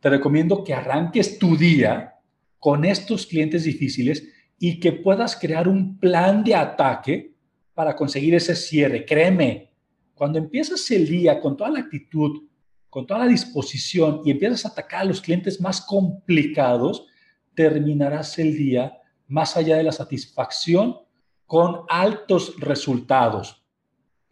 Te 0.00 0.10
recomiendo 0.10 0.62
que 0.62 0.74
arranques 0.74 1.38
tu 1.38 1.56
día 1.56 2.16
con 2.58 2.84
estos 2.84 3.26
clientes 3.26 3.64
difíciles 3.64 4.28
y 4.58 4.78
que 4.78 4.92
puedas 4.92 5.36
crear 5.36 5.66
un 5.66 5.98
plan 5.98 6.44
de 6.44 6.54
ataque 6.54 7.32
para 7.72 7.96
conseguir 7.96 8.34
ese 8.34 8.54
cierre. 8.54 9.06
Créeme, 9.06 9.70
cuando 10.16 10.38
empiezas 10.38 10.90
el 10.90 11.06
día 11.06 11.40
con 11.40 11.58
toda 11.58 11.68
la 11.68 11.80
actitud, 11.80 12.48
con 12.88 13.06
toda 13.06 13.20
la 13.20 13.26
disposición 13.26 14.22
y 14.24 14.30
empiezas 14.30 14.64
a 14.64 14.70
atacar 14.70 15.02
a 15.02 15.04
los 15.04 15.20
clientes 15.20 15.60
más 15.60 15.82
complicados, 15.82 17.06
terminarás 17.54 18.38
el 18.38 18.56
día 18.56 18.98
más 19.28 19.58
allá 19.58 19.76
de 19.76 19.82
la 19.82 19.92
satisfacción 19.92 20.96
con 21.44 21.82
altos 21.90 22.58
resultados. 22.58 23.62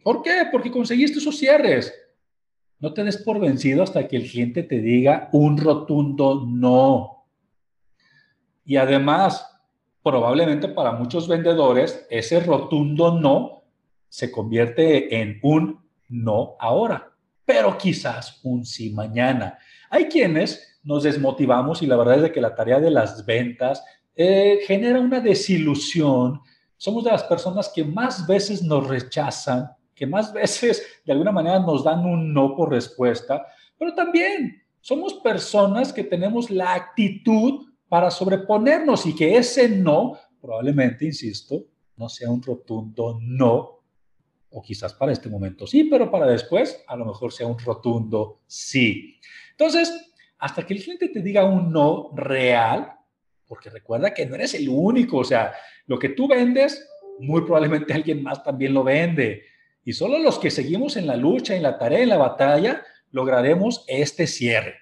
¿Por 0.01 0.23
qué? 0.23 0.47
Porque 0.51 0.71
conseguiste 0.71 1.19
esos 1.19 1.37
cierres. 1.37 1.93
No 2.79 2.91
te 2.91 3.03
des 3.03 3.17
por 3.17 3.39
vencido 3.39 3.83
hasta 3.83 4.07
que 4.07 4.17
el 4.17 4.27
cliente 4.27 4.63
te 4.63 4.79
diga 4.79 5.29
un 5.33 5.55
rotundo 5.55 6.47
no. 6.47 7.27
Y 8.63 8.77
además, 8.77 9.55
probablemente 10.01 10.67
para 10.67 10.93
muchos 10.93 11.27
vendedores, 11.27 12.07
ese 12.09 12.39
rotundo 12.39 13.19
no 13.19 13.64
se 14.15 14.31
convierte 14.31 15.19
en 15.19 15.39
un 15.43 15.83
no 16.07 16.55
ahora, 16.57 17.11
pero 17.43 17.77
quizás 17.77 18.39
un 18.43 18.65
sí 18.65 18.91
mañana. 18.91 19.59
Hay 19.89 20.05
quienes 20.05 20.79
nos 20.83 21.03
desmotivamos 21.03 21.81
y 21.81 21.85
la 21.85 21.97
verdad 21.97 22.15
es 22.15 22.21
de 22.21 22.31
que 22.31 22.39
la 22.39 22.55
tarea 22.55 22.79
de 22.79 22.91
las 22.91 23.25
ventas 23.25 23.83
eh, 24.15 24.59
genera 24.65 25.01
una 25.01 25.19
desilusión. 25.19 26.39
Somos 26.77 27.03
de 27.03 27.11
las 27.11 27.23
personas 27.23 27.67
que 27.67 27.83
más 27.83 28.25
veces 28.25 28.63
nos 28.63 28.87
rechazan, 28.87 29.69
que 29.93 30.07
más 30.07 30.31
veces 30.31 30.81
de 31.05 31.11
alguna 31.11 31.33
manera 31.33 31.59
nos 31.59 31.83
dan 31.83 32.05
un 32.05 32.33
no 32.33 32.55
por 32.55 32.69
respuesta, 32.69 33.45
pero 33.77 33.93
también 33.93 34.61
Somos 34.79 35.15
personas 35.15 35.91
que 35.91 36.03
tenemos 36.03 36.51
la 36.51 36.75
actitud 36.75 37.65
para 37.89 38.11
sobreponernos 38.11 39.07
y 39.07 39.15
que 39.15 39.35
ese 39.35 39.67
no, 39.67 40.13
probablemente, 40.39 41.05
insisto, 41.05 41.65
no 41.97 42.07
sea 42.07 42.29
un 42.29 42.39
rotundo 42.43 43.17
no, 43.19 43.75
o 44.57 44.61
quizás 44.61 44.93
para 44.93 45.11
este 45.11 45.27
momento 45.27 45.67
sí, 45.67 45.83
pero 45.83 46.09
para 46.09 46.27
después 46.27 46.81
a 46.87 46.95
lo 46.95 47.03
mejor 47.05 47.33
sea 47.33 47.45
un 47.45 47.59
rotundo 47.59 48.39
sí. 48.47 49.19
Entonces, 49.51 50.13
hasta 50.37 50.65
que 50.65 50.75
el 50.75 50.81
cliente 50.81 51.09
te 51.09 51.21
diga 51.21 51.43
un 51.43 51.73
no 51.73 52.11
real, 52.15 52.93
porque 53.45 53.69
recuerda 53.69 54.13
que 54.13 54.25
no 54.25 54.35
eres 54.35 54.53
el 54.53 54.69
único, 54.69 55.17
o 55.17 55.23
sea, 55.25 55.53
lo 55.87 55.99
que 55.99 56.09
tú 56.09 56.29
vendes, 56.29 56.89
muy 57.19 57.41
probablemente 57.41 57.93
alguien 57.93 58.23
más 58.23 58.43
también 58.43 58.73
lo 58.73 58.85
vende. 58.85 59.43
Y 59.83 59.91
solo 59.91 60.19
los 60.19 60.39
que 60.39 60.49
seguimos 60.49 60.95
en 60.95 61.07
la 61.07 61.17
lucha, 61.17 61.53
en 61.53 61.63
la 61.63 61.77
tarea, 61.77 61.99
en 61.99 62.09
la 62.09 62.17
batalla, 62.17 62.81
lograremos 63.11 63.83
este 63.89 64.25
cierre. 64.25 64.75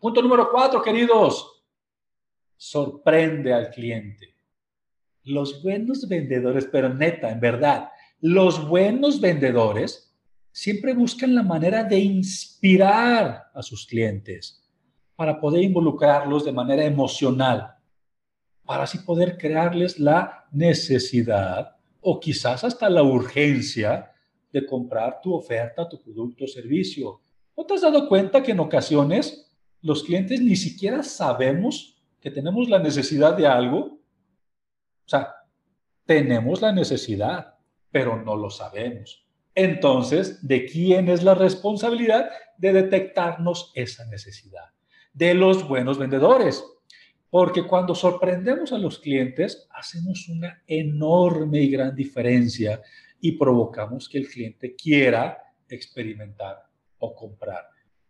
Punto 0.00 0.20
número 0.20 0.50
cuatro, 0.50 0.82
queridos. 0.82 1.64
Sorprende 2.58 3.54
al 3.54 3.70
cliente. 3.70 4.34
Los 5.24 5.62
buenos 5.62 6.06
vendedores, 6.06 6.68
pero 6.70 6.90
neta, 6.90 7.30
en 7.30 7.40
verdad, 7.40 7.91
los 8.22 8.68
buenos 8.68 9.20
vendedores 9.20 10.14
siempre 10.52 10.94
buscan 10.94 11.34
la 11.34 11.42
manera 11.42 11.82
de 11.82 11.98
inspirar 11.98 13.50
a 13.52 13.62
sus 13.62 13.84
clientes 13.84 14.64
para 15.16 15.40
poder 15.40 15.64
involucrarlos 15.64 16.44
de 16.44 16.52
manera 16.52 16.84
emocional, 16.84 17.74
para 18.64 18.84
así 18.84 18.98
poder 18.98 19.36
crearles 19.36 19.98
la 19.98 20.46
necesidad 20.52 21.76
o 22.00 22.20
quizás 22.20 22.62
hasta 22.62 22.88
la 22.88 23.02
urgencia 23.02 24.12
de 24.52 24.66
comprar 24.66 25.20
tu 25.20 25.34
oferta, 25.34 25.88
tu 25.88 26.00
producto 26.00 26.44
o 26.44 26.48
servicio. 26.48 27.20
¿No 27.56 27.66
te 27.66 27.74
has 27.74 27.82
dado 27.82 28.08
cuenta 28.08 28.40
que 28.40 28.52
en 28.52 28.60
ocasiones 28.60 29.52
los 29.80 30.04
clientes 30.04 30.40
ni 30.40 30.54
siquiera 30.54 31.02
sabemos 31.02 32.00
que 32.20 32.30
tenemos 32.30 32.68
la 32.68 32.78
necesidad 32.78 33.36
de 33.36 33.48
algo? 33.48 33.78
O 35.04 35.08
sea, 35.08 35.34
tenemos 36.06 36.60
la 36.60 36.70
necesidad, 36.70 37.52
pero 37.92 38.20
no 38.20 38.34
lo 38.34 38.50
sabemos. 38.50 39.24
Entonces, 39.54 40.46
¿de 40.46 40.64
quién 40.66 41.08
es 41.08 41.22
la 41.22 41.34
responsabilidad 41.34 42.30
de 42.58 42.72
detectarnos 42.72 43.70
esa 43.74 44.06
necesidad? 44.06 44.72
de 45.12 45.34
los 45.34 45.68
buenos 45.68 45.98
vendedores. 45.98 46.64
Porque 47.30 47.66
cuando 47.66 47.94
sorprendemos 47.94 48.72
a 48.72 48.78
los 48.78 48.98
clientes, 48.98 49.66
hacemos 49.70 50.28
una 50.28 50.62
enorme 50.66 51.62
y 51.62 51.70
gran 51.70 51.94
diferencia 51.94 52.82
y 53.20 53.32
provocamos 53.32 54.08
que 54.08 54.18
el 54.18 54.28
cliente 54.28 54.74
quiera 54.74 55.38
experimentar 55.68 56.58
o 56.98 57.14
comprar. 57.14 57.64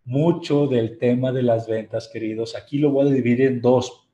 Mucho 0.04 0.66
del 0.66 0.98
tema 0.98 1.30
de 1.30 1.42
las 1.42 1.68
ventas, 1.68 2.08
queridos, 2.12 2.56
aquí 2.56 2.78
lo 2.78 2.90
voy 2.90 3.06
a 3.08 3.12
dividir 3.12 3.42
en 3.42 3.60
dos. 3.60 4.08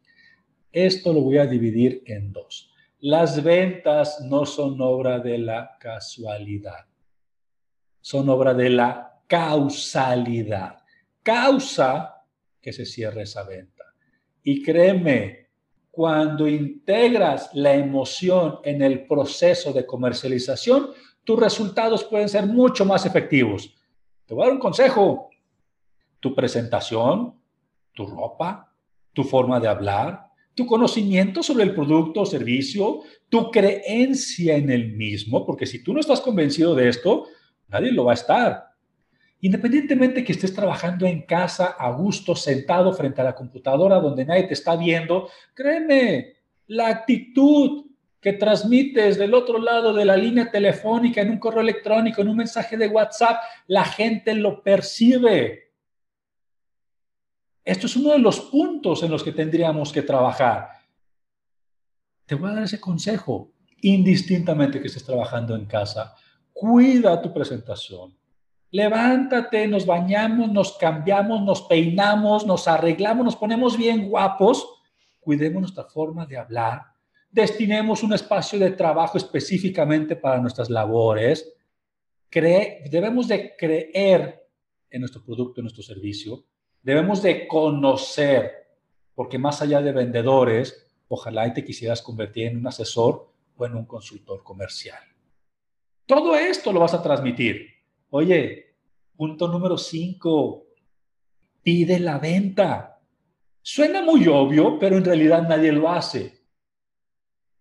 Esto 0.71 1.15
lo 1.15 1.23
voy 1.23 1.39
a 1.39 1.47
dividir 1.47 2.03
en 2.05 2.31
dos. 2.33 2.68
Las 3.01 3.45
ventas 3.45 4.21
no 4.23 4.45
son 4.45 4.81
obra 4.81 5.21
de 5.21 5.39
la 5.39 5.77
casualidad, 5.79 6.87
son 8.01 8.29
obra 8.29 8.55
de 8.55 8.71
la 8.71 9.23
causalidad. 9.29 10.79
Causa 11.23 12.25
que 12.61 12.73
se 12.73 12.85
cierre 12.85 13.23
esa 13.23 13.45
venta. 13.45 13.85
Y 14.43 14.65
créeme, 14.65 15.49
cuando 15.93 16.49
integras 16.49 17.51
la 17.55 17.75
emoción 17.75 18.59
en 18.65 18.83
el 18.83 19.07
proceso 19.07 19.73
de 19.73 19.87
comercialización, 19.87 20.91
tus 21.23 21.39
resultados 21.39 22.03
pueden 22.03 22.29
ser 22.29 22.47
mucho 22.47 22.85
más 22.85 23.07
efectivos. 23.07 23.75
Te 24.27 24.35
voy 24.35 24.43
a 24.43 24.47
dar 24.47 24.55
un 24.55 24.61
consejo. 24.61 25.31
Tu 26.19 26.35
presentación, 26.35 27.35
tu 27.93 28.07
ropa, 28.07 28.73
tu 29.13 29.23
forma 29.23 29.61
de 29.61 29.69
hablar, 29.69 30.28
tu 30.59 30.67
conocimiento 30.67 31.41
sobre 31.41 31.63
el 31.63 31.73
producto 31.73 32.23
o 32.23 32.27
servicio, 32.27 33.03
tu 33.29 33.49
creencia 33.53 34.57
en 34.57 34.71
el 34.71 34.91
mismo, 34.91 35.47
porque 35.47 35.67
si 35.67 35.85
tú 35.85 35.95
no 35.95 36.01
estás 36.01 36.21
convencido 36.21 36.75
de 36.75 36.89
esto, 36.89 37.29
nadie 37.69 37.93
lo 37.93 38.07
va 38.07 38.11
a 38.11 38.15
estar. 38.15 38.65
Independientemente 39.41 40.25
que 40.25 40.33
estés 40.33 40.53
trabajando 40.53 41.07
en 41.07 41.23
casa, 41.23 41.77
a 41.79 41.93
gusto, 41.93 42.35
sentado 42.35 42.93
frente 42.93 43.21
a 43.21 43.25
la 43.25 43.37
computadora 43.37 44.01
donde 44.01 44.25
nadie 44.25 44.49
te 44.49 44.55
está 44.55 44.75
viendo, 44.75 45.29
créeme, 45.55 46.33
la 46.67 46.89
actitud 46.89 47.85
que 48.21 48.33
transmites 48.33 49.17
del 49.17 49.35
otro 49.35 49.61
lado 49.61 49.95
de 49.95 50.07
la 50.07 50.17
línea 50.17 50.51
telefónica, 50.51 51.21
en 51.21 51.31
un 51.31 51.39
correo 51.39 51.61
electrónico, 51.61 52.21
en 52.21 52.31
un 52.31 52.37
mensaje 52.37 52.77
de 52.77 52.89
WhatsApp, 52.89 53.37
la 53.69 53.85
gente 53.85 54.35
lo 54.35 54.61
percibe. 54.65 55.68
Esto 57.69 57.87
es 57.87 57.97
uno 57.97 58.13
de 58.13 58.19
los 58.19 58.41
puntos 58.41 59.03
en 59.03 59.11
los 59.11 59.23
que 59.23 59.33
tendríamos 59.33 59.93
que 59.93 60.03
trabajar. 60.03 60.71
Te 62.25 62.35
voy 62.35 62.51
a 62.51 62.55
dar 62.55 62.63
ese 62.63 62.81
consejo, 62.81 63.53
indistintamente 63.83 64.81
que 64.81 64.87
estés 64.87 65.05
trabajando 65.05 65.55
en 65.55 65.67
casa. 65.67 66.15
Cuida 66.53 67.21
tu 67.21 67.33
presentación 67.33 68.19
Levántate, 68.71 69.67
nos 69.67 69.87
bañamos, 69.87 70.53
nos 70.53 70.77
cambiamos, 70.77 71.43
nos 71.43 71.63
peinamos, 71.63 72.47
nos 72.47 72.69
arreglamos, 72.69 73.25
nos 73.25 73.37
ponemos 73.37 73.79
bien 73.79 74.11
guapos. 74.11 74.67
Cuidemos 75.21 75.63
nuestra 75.63 75.85
forma 75.85 76.27
de 76.27 76.37
hablar. 76.37 76.83
Destinemos 77.31 78.03
un 78.03 78.13
espacio 78.13 78.59
de 78.59 78.73
trabajo 78.73 79.17
específicamente 79.17 80.17
para 80.17 80.41
nuestras 80.41 80.69
labores. 80.69 81.51
debemos 82.31 83.27
de 83.27 83.55
creer 83.57 84.47
en 84.91 85.01
nuestro 85.01 85.23
producto, 85.25 85.61
en 85.61 85.65
nuestro 85.65 85.83
servicio. 85.83 86.45
Debemos 86.83 87.23
de 87.23 87.49
conocer, 87.49 88.53
porque 89.15 89.39
más 89.39 89.63
allá 89.63 89.81
de 89.81 89.93
vendedores, 89.93 90.87
ojalá 91.09 91.53
te 91.53 91.65
quisieras 91.65 92.03
convertir 92.03 92.47
en 92.47 92.59
un 92.59 92.67
asesor 92.67 93.33
o 93.57 93.67
en 93.67 93.75
un 93.75 93.87
consultor 93.87 94.43
comercial. 94.43 95.03
Todo 96.07 96.37
esto 96.37 96.73
lo 96.73 96.81
vas 96.81 96.95
a 96.95 97.03
transmitir 97.03 97.79
Oye, 98.11 98.77
punto 99.17 99.49
número 99.49 99.77
cinco, 99.77 100.69
pide 101.63 102.01
la 102.01 102.19
venta. 102.19 103.01
Suena 103.61 104.01
muy 104.01 104.27
obvio, 104.29 104.79
pero 104.79 104.97
en 104.97 105.05
realidad 105.05 105.47
nadie 105.47 105.73
lo 105.73 105.91
hace. 105.91 106.41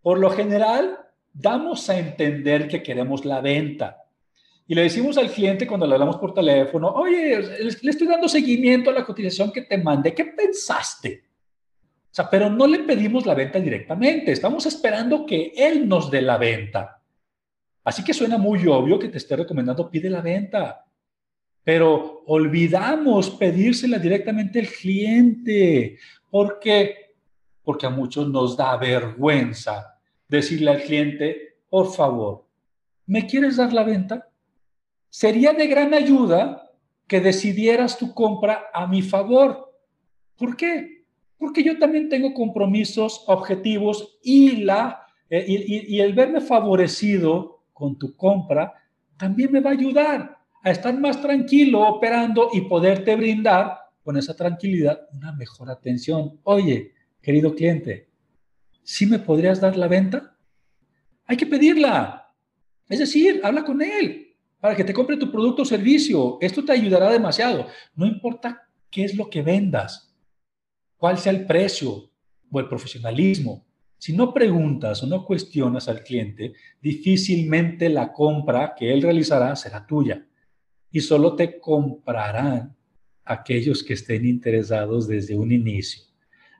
Por 0.01 0.19
lo 0.19 0.29
general, 0.29 0.97
damos 1.33 1.89
a 1.89 1.99
entender 1.99 2.69
que 2.69 2.81
queremos 2.81 3.25
la 3.25 3.41
venta. 3.41 4.05
Y 4.67 4.75
le 4.75 4.83
decimos 4.83 5.17
al 5.17 5.31
cliente 5.31 5.65
cuando 5.65 5.87
le 5.87 5.93
hablamos 5.93 6.17
por 6.17 6.33
teléfono, 6.33 6.89
oye, 6.89 7.39
le 7.81 7.89
estoy 7.89 8.05
dando 8.05 8.27
seguimiento 8.27 8.89
a 8.89 8.93
la 8.93 9.05
cotización 9.05 9.51
que 9.51 9.61
te 9.61 9.77
mandé, 9.77 10.13
¿qué 10.13 10.25
pensaste? 10.25 11.23
O 12.11 12.13
sea, 12.17 12.29
pero 12.29 12.49
no 12.49 12.67
le 12.67 12.79
pedimos 12.79 13.25
la 13.25 13.33
venta 13.33 13.59
directamente, 13.59 14.33
estamos 14.33 14.65
esperando 14.65 15.25
que 15.25 15.53
él 15.55 15.87
nos 15.87 16.11
dé 16.11 16.21
la 16.21 16.37
venta. 16.37 17.01
Así 17.83 18.03
que 18.03 18.13
suena 18.13 18.37
muy 18.37 18.67
obvio 18.67 18.99
que 18.99 19.07
te 19.07 19.17
esté 19.17 19.37
recomendando 19.37 19.89
pide 19.89 20.09
la 20.09 20.19
venta, 20.19 20.83
pero 21.63 22.23
olvidamos 22.27 23.29
pedírsela 23.29 23.99
directamente 23.99 24.59
al 24.59 24.67
cliente. 24.67 25.97
¿Por 26.29 26.59
qué? 26.59 27.15
Porque 27.63 27.85
a 27.85 27.89
muchos 27.89 28.29
nos 28.29 28.57
da 28.57 28.75
vergüenza 28.75 29.97
decirle 30.27 30.71
al 30.71 30.81
cliente, 30.81 31.59
por 31.69 31.93
favor, 31.93 32.45
¿me 33.05 33.25
quieres 33.25 33.55
dar 33.55 33.71
la 33.71 33.83
venta? 33.83 34.26
Sería 35.09 35.53
de 35.53 35.67
gran 35.67 35.93
ayuda 35.93 36.71
que 37.07 37.21
decidieras 37.21 37.97
tu 37.97 38.13
compra 38.13 38.65
a 38.73 38.87
mi 38.87 39.01
favor. 39.01 39.73
¿Por 40.35 40.57
qué? 40.57 41.05
Porque 41.37 41.63
yo 41.63 41.79
también 41.79 42.09
tengo 42.09 42.33
compromisos, 42.33 43.23
objetivos 43.27 44.19
y, 44.23 44.63
la, 44.63 45.05
eh, 45.29 45.45
y 45.47 45.99
el 45.99 46.13
verme 46.13 46.41
favorecido 46.41 47.63
con 47.73 47.97
tu 47.97 48.15
compra, 48.15 48.73
también 49.17 49.51
me 49.51 49.59
va 49.59 49.69
a 49.69 49.73
ayudar 49.73 50.37
a 50.63 50.71
estar 50.71 50.99
más 50.99 51.21
tranquilo 51.21 51.87
operando 51.87 52.49
y 52.51 52.61
poderte 52.61 53.15
brindar 53.15 53.77
con 54.03 54.17
esa 54.17 54.35
tranquilidad 54.35 55.07
una 55.13 55.31
mejor 55.33 55.69
atención. 55.69 56.39
Oye, 56.43 56.93
querido 57.21 57.53
cliente, 57.53 58.09
¿sí 58.83 59.05
me 59.05 59.19
podrías 59.19 59.61
dar 59.61 59.77
la 59.77 59.87
venta? 59.87 60.35
Hay 61.25 61.37
que 61.37 61.45
pedirla. 61.45 62.33
Es 62.89 62.99
decir, 62.99 63.41
habla 63.43 63.63
con 63.63 63.81
él 63.81 64.26
para 64.67 64.75
que 64.75 64.83
te 64.83 64.93
compre 64.93 65.15
tu 65.15 65.31
producto 65.31 65.61
o 65.61 65.65
servicio. 65.65 66.37
Esto 66.41 66.61
te 66.65 66.73
ayudará 66.73 67.09
demasiado. 67.09 67.67
No 67.95 68.05
importa 68.05 68.67
qué 68.91 69.05
es 69.05 69.15
lo 69.15 69.29
que 69.29 69.41
vendas, 69.41 70.13
cuál 70.97 71.17
sea 71.17 71.31
el 71.31 71.45
precio 71.45 72.11
o 72.51 72.59
el 72.59 72.67
profesionalismo. 72.67 73.65
Si 73.97 74.11
no 74.11 74.33
preguntas 74.33 75.01
o 75.01 75.07
no 75.07 75.23
cuestionas 75.23 75.87
al 75.87 76.03
cliente, 76.03 76.51
difícilmente 76.81 77.87
la 77.87 78.11
compra 78.11 78.75
que 78.77 78.91
él 78.91 79.01
realizará 79.01 79.55
será 79.55 79.87
tuya 79.87 80.27
y 80.91 80.99
solo 80.99 81.33
te 81.37 81.61
comprarán 81.61 82.75
aquellos 83.23 83.85
que 83.85 83.93
estén 83.93 84.25
interesados 84.25 85.07
desde 85.07 85.37
un 85.37 85.53
inicio. 85.53 86.03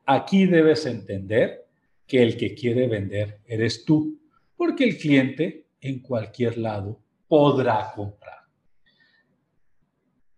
Aquí 0.06 0.46
debes 0.46 0.86
entender 0.86 1.66
que 2.08 2.24
el 2.24 2.38
que 2.38 2.56
quiere 2.56 2.88
vender 2.88 3.42
eres 3.46 3.84
tú, 3.84 4.18
porque 4.56 4.86
el 4.86 4.98
cliente 4.98 5.66
en 5.82 6.00
cualquier 6.00 6.58
lado 6.58 7.02
podrá 7.28 7.92
comprar. 7.96 8.38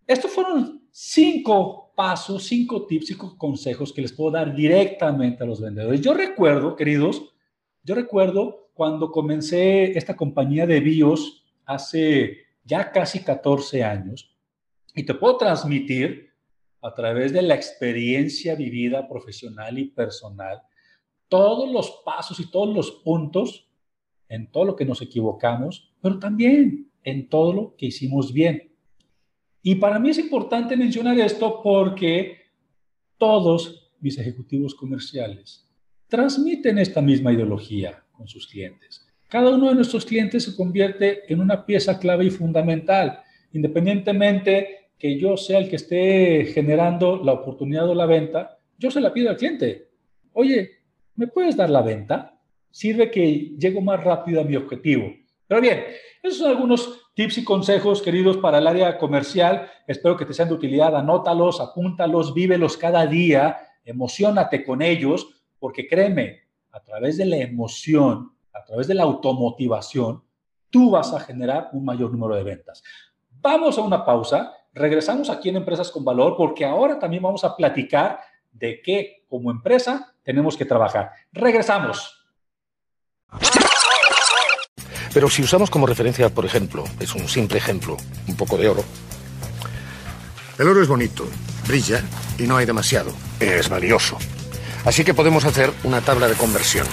Estos 0.06 0.32
fueron 0.32 0.88
cinco 0.92 1.94
pasos, 1.96 2.44
cinco 2.44 2.86
tips, 2.86 3.08
cinco 3.08 3.38
consejos 3.38 3.94
que 3.94 4.02
les 4.02 4.14
puedo 4.14 4.32
dar 4.32 4.56
directamente 4.56 5.44
a 5.44 5.48
los 5.48 5.62
vendedores. 5.62 6.02
Yo 6.02 6.14
recuerdo, 6.14 6.76
queridos, 6.76 7.24
yo 7.84 7.96
recuerdo 7.96 8.70
cuando 8.74 9.12
comencé 9.12 9.98
esta 9.98 10.16
compañía 10.16 10.66
de 10.66 10.80
BIOS 10.80 11.44
hace 11.66 12.38
ya 12.64 12.92
casi 12.92 13.24
14 13.24 13.84
años 13.84 14.36
y 14.96 15.04
te 15.04 15.14
puedo 15.14 15.38
transmitir 15.38 16.34
a 16.82 16.94
través 16.94 17.34
de 17.34 17.42
la 17.42 17.56
experiencia 17.56 18.56
vivida 18.56 19.08
profesional 19.08 19.78
y 19.78 19.86
personal 19.86 20.62
todos 21.28 21.72
los 21.72 22.02
pasos 22.04 22.40
y 22.40 22.50
todos 22.50 22.74
los 22.74 22.92
puntos 22.92 23.70
en 24.30 24.52
todo 24.52 24.66
lo 24.66 24.76
que 24.76 24.86
nos 24.86 25.02
equivocamos, 25.02 25.89
pero 26.02 26.20
también 26.20 26.90
en 27.04 27.28
todo 27.30 27.54
lo 27.54 27.76
que 27.76 27.88
hicimos 27.88 28.34
bien. 28.34 28.72
Y 29.62 29.76
para 29.76 30.00
mí 30.00 30.10
es 30.10 30.20
importante 30.20 30.78
mencionar 30.78 31.20
esto 31.20 31.62
porque 31.62 32.38
todos 33.18 33.92
mis 34.00 34.18
ejecutivos 34.18 34.74
comerciales 34.76 35.70
transmiten 36.08 36.78
esta 36.80 37.02
misma 37.02 37.34
ideología 37.34 38.04
con 38.12 38.28
sus 38.28 38.48
clientes. 38.48 39.06
Cada 39.28 39.52
uno 39.52 39.70
de 39.70 39.76
nuestros 39.76 40.06
clientes 40.06 40.44
se 40.44 40.56
convierte 40.56 41.32
en 41.32 41.40
una 41.40 41.66
pieza 41.66 42.00
clave 42.00 42.26
y 42.26 42.30
fundamental, 42.32 43.20
independientemente 43.54 44.90
que 44.98 45.20
yo 45.20 45.38
sea 45.38 45.60
el 45.60 45.70
que 45.70 45.76
esté 45.76 46.46
generando 46.54 47.24
la 47.24 47.34
oportunidad 47.34 47.88
o 47.88 47.94
la 47.94 48.06
venta, 48.06 48.58
yo 48.78 48.90
se 48.90 49.00
la 49.00 49.14
pido 49.14 49.30
al 49.30 49.38
cliente. 49.38 49.90
Oye, 50.34 50.72
¿me 51.16 51.28
puedes 51.28 51.56
dar 51.56 51.70
la 51.70 51.82
venta? 51.82 52.42
Sirve 52.72 53.12
que 53.12 53.56
llego 53.58 53.82
más 53.82 54.04
rápido 54.04 54.42
a 54.42 54.44
mi 54.44 54.56
objetivo. 54.56 55.14
Pero 55.50 55.62
bien, 55.62 55.84
esos 56.22 56.38
son 56.38 56.52
algunos 56.52 57.10
tips 57.16 57.40
y 57.40 57.44
consejos, 57.44 58.04
queridos, 58.04 58.38
para 58.38 58.60
el 58.60 58.68
área 58.68 59.00
comercial. 59.00 59.68
Espero 59.88 60.16
que 60.16 60.24
te 60.26 60.34
sean 60.34 60.48
de 60.48 60.54
utilidad. 60.54 60.96
Anótalos, 60.96 61.60
apúntalos, 61.60 62.36
vívelos 62.36 62.78
cada 62.78 63.08
día, 63.08 63.58
emocionate 63.84 64.64
con 64.64 64.84
ellos, 64.84 65.28
porque 65.58 65.88
créeme, 65.88 66.42
a 66.72 66.84
través 66.84 67.18
de 67.18 67.26
la 67.26 67.38
emoción, 67.38 68.32
a 68.54 68.64
través 68.64 68.88
de 68.88 68.94
la 68.94 69.04
automotivación, 69.04 70.24
tú 70.70 70.92
vas 70.92 71.16
a 71.16 71.20
generar 71.20 71.70
un 71.74 71.84
mayor 71.84 72.12
número 72.12 72.36
de 72.36 72.44
ventas. 72.44 72.84
Vamos 73.32 73.80
a 73.80 73.82
una 73.82 74.06
pausa. 74.06 74.54
Regresamos 74.72 75.32
aquí 75.32 75.50
en 75.50 75.56
Empresas 75.56 75.90
con 75.90 76.06
Valor 76.06 76.38
porque 76.38 76.64
ahora 76.64 77.00
también 77.00 77.24
vamos 77.24 77.44
a 77.44 77.56
platicar 77.56 78.20
de 78.52 78.84
qué 78.84 79.26
como 79.28 79.50
empresa 79.50 80.14
tenemos 80.22 80.56
que 80.56 80.66
trabajar. 80.66 81.10
Regresamos. 81.32 82.16
Pero 85.14 85.30
si 85.30 85.42
usamos 85.42 85.70
como 85.70 85.88
referencia, 85.88 86.30
por 86.30 86.46
ejemplo, 86.46 86.84
es 87.00 87.14
un 87.16 87.28
simple 87.28 87.58
ejemplo, 87.58 87.98
un 88.28 88.36
poco 88.36 88.58
de 88.58 88.70
oro. 88.70 88.84
El 90.58 90.68
oro 90.68 90.82
es 90.82 90.88
bonito, 90.88 91.26
brilla 91.68 92.04
y 92.38 92.44
no 92.44 92.58
hay 92.58 92.66
demasiado. 92.66 93.12
Es 93.40 93.70
valioso. 93.70 94.18
Así 94.86 95.04
que 95.04 95.14
podemos 95.14 95.46
hacer 95.46 95.72
una 95.84 96.02
tabla 96.02 96.28
de 96.28 96.36
conversión. 96.36 96.88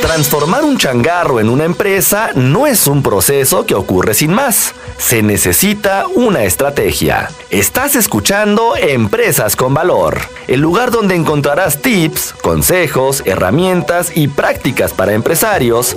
Transformar 0.00 0.64
un 0.64 0.78
changarro 0.78 1.38
en 1.38 1.48
una 1.48 1.64
empresa 1.64 2.30
no 2.34 2.66
es 2.66 2.86
un 2.86 3.02
proceso 3.02 3.66
que 3.66 3.74
ocurre 3.74 4.14
sin 4.14 4.32
más. 4.32 4.74
Se 4.96 5.22
necesita 5.22 6.06
una 6.06 6.44
estrategia. 6.44 7.30
Estás 7.50 7.94
escuchando 7.94 8.74
Empresas 8.76 9.54
con 9.54 9.74
Valor, 9.74 10.18
el 10.46 10.60
lugar 10.60 10.90
donde 10.90 11.14
encontrarás 11.14 11.82
tips, 11.82 12.34
consejos, 12.42 13.22
herramientas 13.26 14.12
y 14.16 14.28
prácticas 14.28 14.92
para 14.92 15.12
empresarios, 15.12 15.96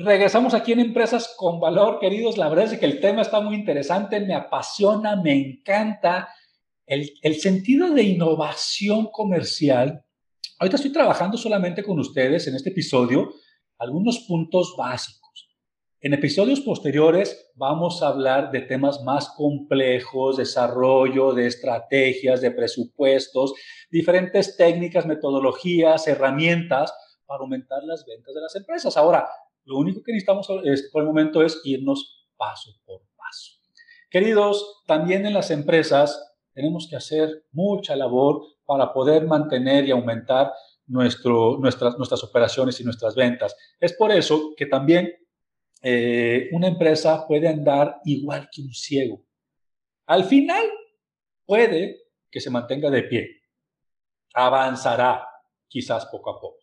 Regresamos 0.00 0.54
aquí 0.54 0.72
en 0.72 0.80
Empresas 0.80 1.34
con 1.36 1.58
Valor, 1.58 1.98
queridos. 1.98 2.38
La 2.38 2.48
verdad 2.48 2.72
es 2.72 2.78
que 2.78 2.86
el 2.86 3.00
tema 3.00 3.22
está 3.22 3.40
muy 3.40 3.56
interesante, 3.56 4.20
me 4.20 4.34
apasiona, 4.34 5.16
me 5.16 5.32
encanta. 5.32 6.28
El, 6.86 7.10
el 7.22 7.34
sentido 7.40 7.90
de 7.90 8.04
innovación 8.04 9.08
comercial. 9.10 10.04
Ahorita 10.60 10.76
estoy 10.76 10.92
trabajando 10.92 11.36
solamente 11.36 11.82
con 11.82 11.98
ustedes 11.98 12.46
en 12.46 12.54
este 12.54 12.70
episodio 12.70 13.32
algunos 13.78 14.20
puntos 14.20 14.74
básicos 14.76 15.18
en 16.00 16.14
episodios 16.14 16.60
posteriores 16.60 17.50
vamos 17.56 18.04
a 18.04 18.08
hablar 18.08 18.52
de 18.52 18.60
temas 18.60 19.02
más 19.02 19.30
complejos, 19.30 20.36
desarrollo 20.36 21.32
de 21.32 21.48
estrategias, 21.48 22.40
de 22.40 22.52
presupuestos, 22.52 23.52
diferentes 23.90 24.56
técnicas, 24.56 25.06
metodologías, 25.06 26.06
herramientas 26.06 26.94
para 27.26 27.40
aumentar 27.40 27.82
las 27.82 28.06
ventas 28.06 28.32
de 28.32 28.40
las 28.40 28.54
empresas. 28.54 28.96
Ahora, 28.96 29.28
lo 29.68 29.76
único 29.76 30.02
que 30.02 30.12
necesitamos 30.12 30.46
por 30.46 31.02
el 31.02 31.06
momento 31.06 31.42
es 31.42 31.60
irnos 31.62 32.26
paso 32.38 32.72
por 32.86 33.02
paso. 33.14 33.52
Queridos, 34.10 34.82
también 34.86 35.26
en 35.26 35.34
las 35.34 35.50
empresas 35.50 36.36
tenemos 36.54 36.88
que 36.88 36.96
hacer 36.96 37.44
mucha 37.52 37.94
labor 37.94 38.42
para 38.64 38.94
poder 38.94 39.26
mantener 39.26 39.84
y 39.84 39.90
aumentar 39.90 40.52
nuestro, 40.86 41.58
nuestras, 41.58 41.98
nuestras 41.98 42.24
operaciones 42.24 42.80
y 42.80 42.84
nuestras 42.84 43.14
ventas. 43.14 43.54
Es 43.78 43.92
por 43.92 44.10
eso 44.10 44.54
que 44.56 44.64
también 44.64 45.12
eh, 45.82 46.48
una 46.52 46.68
empresa 46.68 47.26
puede 47.26 47.46
andar 47.46 48.00
igual 48.06 48.48
que 48.50 48.62
un 48.62 48.72
ciego. 48.72 49.22
Al 50.06 50.24
final, 50.24 50.64
puede 51.44 52.04
que 52.30 52.40
se 52.40 52.48
mantenga 52.48 52.88
de 52.88 53.02
pie. 53.02 53.42
Avanzará, 54.32 55.26
quizás 55.68 56.06
poco 56.06 56.30
a 56.30 56.40
poco. 56.40 56.57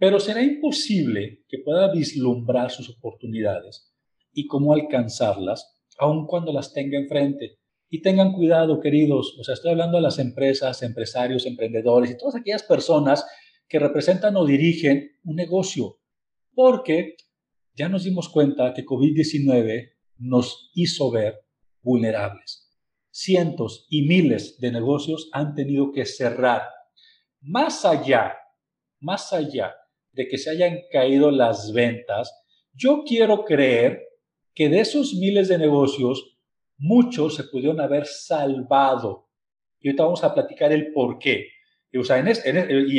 Pero 0.00 0.18
será 0.18 0.42
imposible 0.42 1.44
que 1.46 1.58
pueda 1.58 1.92
vislumbrar 1.92 2.70
sus 2.70 2.88
oportunidades 2.88 3.92
y 4.32 4.46
cómo 4.46 4.72
alcanzarlas, 4.72 5.78
aun 5.98 6.26
cuando 6.26 6.54
las 6.54 6.72
tenga 6.72 6.98
enfrente. 6.98 7.58
Y 7.90 8.00
tengan 8.00 8.32
cuidado, 8.32 8.80
queridos, 8.80 9.36
o 9.38 9.44
sea, 9.44 9.52
estoy 9.52 9.72
hablando 9.72 9.98
de 9.98 10.02
las 10.02 10.18
empresas, 10.18 10.82
empresarios, 10.82 11.44
emprendedores 11.44 12.10
y 12.10 12.16
todas 12.16 12.36
aquellas 12.36 12.62
personas 12.62 13.26
que 13.68 13.78
representan 13.78 14.38
o 14.38 14.46
dirigen 14.46 15.10
un 15.22 15.36
negocio, 15.36 15.98
porque 16.54 17.16
ya 17.74 17.90
nos 17.90 18.04
dimos 18.04 18.30
cuenta 18.30 18.72
que 18.72 18.86
COVID-19 18.86 19.90
nos 20.16 20.70
hizo 20.74 21.10
ver 21.10 21.40
vulnerables. 21.82 22.70
Cientos 23.10 23.86
y 23.90 24.06
miles 24.06 24.58
de 24.60 24.72
negocios 24.72 25.28
han 25.32 25.54
tenido 25.54 25.92
que 25.92 26.06
cerrar. 26.06 26.62
Más 27.42 27.84
allá, 27.84 28.34
más 28.98 29.34
allá 29.34 29.74
que 30.28 30.38
se 30.38 30.50
hayan 30.50 30.80
caído 30.90 31.30
las 31.30 31.72
ventas, 31.72 32.32
yo 32.72 33.04
quiero 33.06 33.44
creer 33.44 34.02
que 34.54 34.68
de 34.68 34.80
esos 34.80 35.14
miles 35.14 35.48
de 35.48 35.58
negocios, 35.58 36.38
muchos 36.76 37.36
se 37.36 37.44
pudieron 37.44 37.80
haber 37.80 38.06
salvado. 38.06 39.28
Y 39.80 39.88
ahorita 39.88 40.04
vamos 40.04 40.24
a 40.24 40.34
platicar 40.34 40.72
el 40.72 40.92
por 40.92 41.18
qué. 41.18 41.46
Y, 41.92 41.98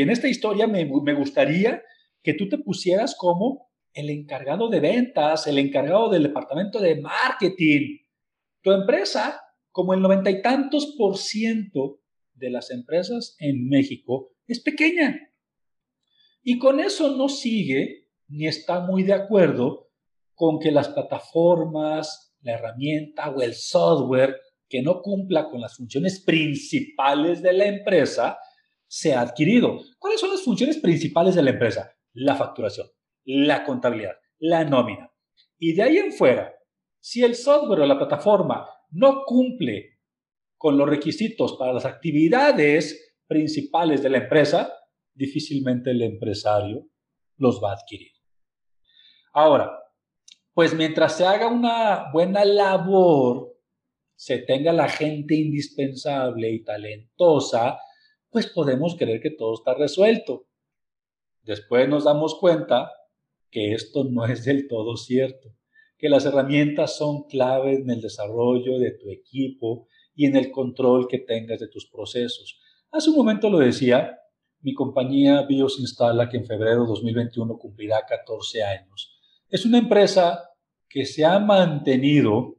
en, 0.01 0.10
esta 0.10 0.27
historia 0.27 0.67
me 0.67 1.13
gustaría 1.13 1.81
que 2.23 2.34
tú 2.34 2.47
te 2.49 2.57
pusieras 2.57 3.15
como 3.15 3.71
el 3.93 4.10
encargado 4.10 4.69
de 4.69 4.79
ventas, 4.79 5.47
el 5.47 5.57
encargado 5.57 6.10
del 6.10 6.23
departamento 6.23 6.79
de 6.79 7.01
marketing. 7.01 7.99
Tu 8.62 8.71
empresa, 8.71 9.41
como 9.71 9.93
el 9.93 10.01
noventa 10.01 10.29
y 10.29 10.41
tantos 10.41 10.95
por 10.97 11.17
ciento 11.17 11.99
de 12.34 12.49
las 12.49 12.71
empresas 12.71 13.36
en 13.39 13.67
México, 13.67 14.31
es 14.47 14.62
pequeña. 14.62 15.30
Y 16.43 16.58
con 16.58 16.80
eso 16.80 17.15
no 17.15 17.30
sigue 17.30 18.08
ni 18.27 18.47
está 18.47 18.80
muy 18.80 19.04
de 19.04 19.13
acuerdo 19.13 19.89
con 20.34 20.60
que 20.60 20.71
las 20.71 20.89
plataformas, 20.89 22.34
la 22.41 22.54
herramienta 22.54 23.30
o 23.30 23.41
el 23.41 23.54
software 23.54 24.38
que 24.67 24.82
no 24.82 25.01
cumpla 25.01 25.49
con 25.49 25.62
las 25.62 25.75
funciones 25.75 26.21
principales 26.21 27.41
de 27.41 27.54
la 27.54 27.65
empresa 27.65 28.38
sea 28.88 29.21
adquirido. 29.21 29.80
¿Cuáles 29.99 30.19
son 30.19 30.32
las 30.32 30.41
funciones 30.41 30.77
principales 30.77 31.36
de 31.36 31.43
la 31.43 31.51
empresa? 31.51 31.91
La 32.13 32.36
facturación 32.36 32.88
la 33.25 33.63
contabilidad, 33.63 34.15
la 34.39 34.63
nómina. 34.63 35.12
Y 35.58 35.73
de 35.73 35.84
ahí 35.84 35.97
en 35.97 36.12
fuera, 36.12 36.54
si 36.99 37.23
el 37.23 37.36
software 37.36 37.82
o 37.82 37.86
la 37.86 37.97
plataforma 37.97 38.67
no 38.91 39.23
cumple 39.25 39.99
con 40.58 40.77
los 40.77 40.88
requisitos 40.88 41.56
para 41.58 41.73
las 41.73 41.86
actividades 41.86 43.15
principales 43.27 44.04
de 44.04 44.10
la 44.10 44.17
empresa, 44.19 44.73
difícilmente 45.13 45.91
el 45.91 46.02
empresario 46.02 46.88
los 47.38 47.62
va 47.63 47.71
a 47.71 47.76
adquirir. 47.76 48.12
Ahora, 49.34 49.71
pues 50.54 50.74
mientras 50.74 51.17
se 51.17 51.26
haga 51.26 51.47
una 51.47 52.12
buena 52.12 52.43
labor, 52.43 53.56
se 54.15 54.39
tenga 54.39 54.74
la 54.74 54.89
gente 54.89 55.36
indispensable 55.36 56.52
y 56.52 56.63
talentosa, 56.63 57.80
pues 58.30 58.47
podemos 58.47 58.95
creer 58.97 59.21
que 59.21 59.32
todo 59.32 59.56
está 59.56 59.74
resuelto. 59.74 60.47
Después 61.41 61.89
nos 61.89 62.04
damos 62.04 62.36
cuenta 62.36 62.91
que 63.50 63.74
esto 63.74 64.04
no 64.04 64.26
es 64.26 64.45
del 64.45 64.67
todo 64.67 64.95
cierto, 64.95 65.50
que 65.97 66.10
las 66.10 66.26
herramientas 66.26 66.97
son 66.97 67.24
clave 67.24 67.74
en 67.74 67.89
el 67.89 68.02
desarrollo 68.02 68.80
de 68.80 68.91
tu 68.91 69.10
equipo 69.10 69.88
y 70.13 70.26
en 70.26 70.36
el 70.36 70.52
control 70.52 71.08
que 71.08 71.19
tengas 71.19 71.60
de 71.60 71.67
tus 71.67 71.89
procesos. 71.89 72.60
Hace 72.91 73.10
un 73.10 73.15
momento 73.15 73.50
lo 73.50 73.60
decía, 73.60 74.17
mi 74.62 74.74
compañía 74.74 75.43
Bios 75.43 75.80
Instala, 75.80 76.30
que 76.30 76.38
en 76.38 76.45
febrero 76.45 76.82
de 76.82 76.88
2021 76.88 77.58
cumplirá 77.58 78.06
14 78.08 78.63
años, 78.63 79.17
es 79.50 79.65
una 79.65 79.80
empresa 79.80 80.50
que 80.88 81.06
se 81.06 81.26
ha 81.26 81.39
mantenido 81.39 82.58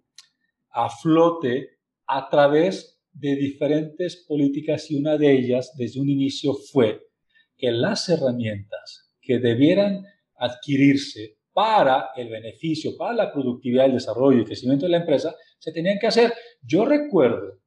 a 0.71 0.91
flote 0.91 1.79
a 2.07 2.29
través 2.29 3.01
de 3.13 3.37
diferentes 3.37 4.25
políticas 4.27 4.91
y 4.91 4.97
una 4.97 5.17
de 5.17 5.33
ellas 5.33 5.73
desde 5.77 6.01
un 6.01 6.09
inicio 6.09 6.55
fue 6.55 7.09
que 7.57 7.71
las 7.71 8.09
herramientas 8.09 9.15
que 9.21 9.39
debieran 9.39 10.05
adquirirse 10.37 11.39
para 11.53 12.11
el 12.17 12.29
beneficio, 12.29 12.97
para 12.97 13.15
la 13.15 13.33
productividad, 13.33 13.87
el 13.87 13.93
desarrollo 13.93 14.39
y 14.39 14.41
el 14.41 14.47
crecimiento 14.47 14.87
de 14.87 14.93
la 14.93 14.99
empresa, 14.99 15.35
se 15.59 15.73
tenían 15.73 15.99
que 15.99 16.07
hacer. 16.07 16.33
Yo 16.63 16.85
recuerdo, 16.85 17.61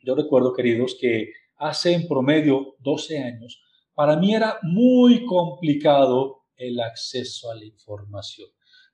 yo 0.00 0.14
recuerdo, 0.14 0.52
queridos, 0.52 0.96
que 1.00 1.32
hace 1.56 1.92
en 1.92 2.06
promedio 2.06 2.76
12 2.80 3.18
años, 3.18 3.62
para 3.94 4.16
mí 4.16 4.34
era 4.34 4.58
muy 4.62 5.24
complicado 5.24 6.44
el 6.56 6.80
acceso 6.80 7.50
a 7.50 7.54
la 7.54 7.64
información. 7.64 8.48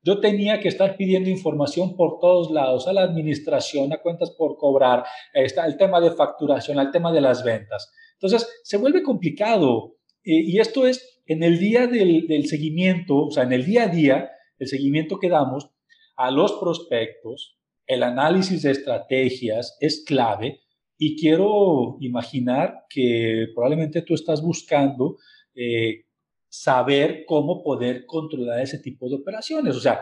Yo 0.05 0.21
tenía 0.21 0.61
que 0.61 0.69
estar 0.69 0.97
pidiendo 0.97 1.31
información 1.31 1.97
por 1.97 2.19
todos 2.21 2.51
lados, 2.51 2.89
a 2.89 2.93
la 2.93 3.03
administración, 3.03 3.93
a 3.93 4.03
cuentas 4.03 4.33
por 4.33 4.57
cobrar, 4.57 5.05
está 5.33 5.65
el 5.67 5.77
tema 5.77 6.01
de 6.01 6.11
facturación, 6.11 6.79
al 6.79 6.91
tema 6.91 7.13
de 7.13 7.21
las 7.21 7.45
ventas. 7.45 7.93
Entonces, 8.15 8.49
se 8.65 8.79
vuelve 8.79 9.03
complicado. 9.03 9.97
y 10.25 10.59
esto 10.59 10.87
es 10.87 11.21
en 11.27 11.43
el 11.43 11.59
día 11.59 11.87
del, 11.87 12.27
del 12.27 12.47
seguimiento, 12.47 13.27
o 13.27 13.31
sea, 13.31 13.45
en 13.45 13.53
el 13.53 13.65
día 13.65 13.85
a 13.85 13.89
día, 13.89 14.31
el 14.59 14.69
seguimiento 14.69 15.19
que 15.19 15.29
damos 15.29 15.71
a 16.17 16.31
los 16.31 16.53
prospectos, 16.55 17.59
el 17.87 18.03
análisis 18.03 18.63
de 18.63 18.71
estrategias 18.71 19.77
es 19.81 20.05
clave 20.05 20.62
y 21.05 21.17
quiero 21.17 21.97
imaginar 21.99 22.85
que 22.89 23.49
probablemente 23.57 24.03
tú 24.03 24.15
estás 24.15 24.41
buscando 24.41 25.17
eh, 25.53 26.05
saber 26.49 27.25
cómo 27.27 27.61
poder 27.65 28.07
controlar 28.07 28.61
ese 28.61 28.79
tipo 28.79 29.09
de 29.09 29.17
operaciones. 29.17 29.75
O 29.75 29.81
sea, 29.81 30.01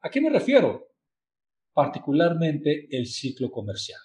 ¿a 0.00 0.08
qué 0.08 0.20
me 0.20 0.30
refiero? 0.30 0.92
Particularmente 1.72 2.86
el 2.88 3.08
ciclo 3.08 3.50
comercial. 3.50 3.98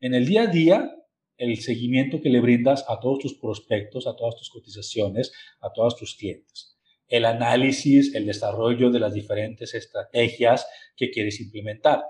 En 0.00 0.14
el 0.14 0.26
día 0.26 0.42
a 0.42 0.46
día, 0.48 0.92
el 1.36 1.56
seguimiento 1.58 2.20
que 2.20 2.30
le 2.30 2.40
brindas 2.40 2.84
a 2.88 2.98
todos 2.98 3.20
tus 3.20 3.34
prospectos, 3.38 4.08
a 4.08 4.16
todas 4.16 4.34
tus 4.34 4.50
cotizaciones, 4.50 5.32
a 5.60 5.72
todos 5.72 5.96
tus 5.96 6.16
clientes. 6.16 6.76
El 7.06 7.26
análisis, 7.26 8.12
el 8.16 8.26
desarrollo 8.26 8.90
de 8.90 8.98
las 8.98 9.14
diferentes 9.14 9.72
estrategias 9.72 10.66
que 10.96 11.12
quieres 11.12 11.40
implementar. 11.40 12.02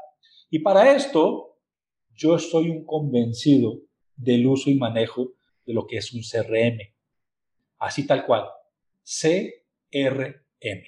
Y 0.48 0.61
para 0.61 0.96
esto, 0.96 1.53
yo 2.16 2.38
soy 2.38 2.70
un 2.70 2.85
convencido 2.85 3.81
del 4.16 4.46
uso 4.46 4.70
y 4.70 4.77
manejo 4.77 5.33
de 5.66 5.74
lo 5.74 5.87
que 5.87 5.96
es 5.98 6.12
un 6.12 6.20
CRM. 6.22 6.79
Así 7.79 8.07
tal 8.07 8.24
cual. 8.27 8.44
CRM. 9.03 10.83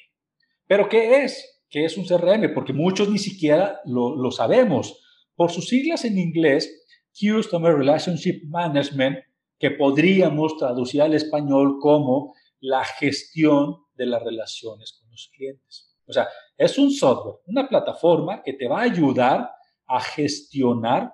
¿Pero 0.67 0.89
qué 0.89 1.25
es? 1.25 1.65
¿Qué 1.69 1.85
es 1.85 1.97
un 1.97 2.07
CRM? 2.07 2.55
Porque 2.55 2.73
muchos 2.73 3.09
ni 3.09 3.19
siquiera 3.19 3.81
lo, 3.85 4.31
sabemos. 4.31 5.03
Por 5.35 5.51
sus 5.51 5.69
siglas 5.69 6.05
en 6.05 6.19
inglés, 6.19 6.85
Customer 7.13 7.75
Relationship 7.75 8.43
Management, 8.47 9.19
que 9.59 9.71
podríamos 9.71 10.57
traducir 10.57 11.03
al 11.03 11.15
español 11.15 11.79
como 11.81 12.35
la 12.61 12.85
gestión 12.85 13.77
de 13.95 14.07
las 14.07 14.23
relaciones 14.23 14.93
con 14.93 15.11
los 15.11 15.31
clientes. 15.35 15.95
O 16.07 16.13
sea, 16.13 16.29
es 16.57 16.79
un 16.79 16.91
software, 16.91 17.37
una 17.47 17.69
plataforma 17.69 18.43
que 18.43 18.53
te 18.53 18.69
va 18.69 18.81
a 18.81 18.85
ayudar 18.85 19.51
a 19.87 20.01
gestionar 20.01 21.13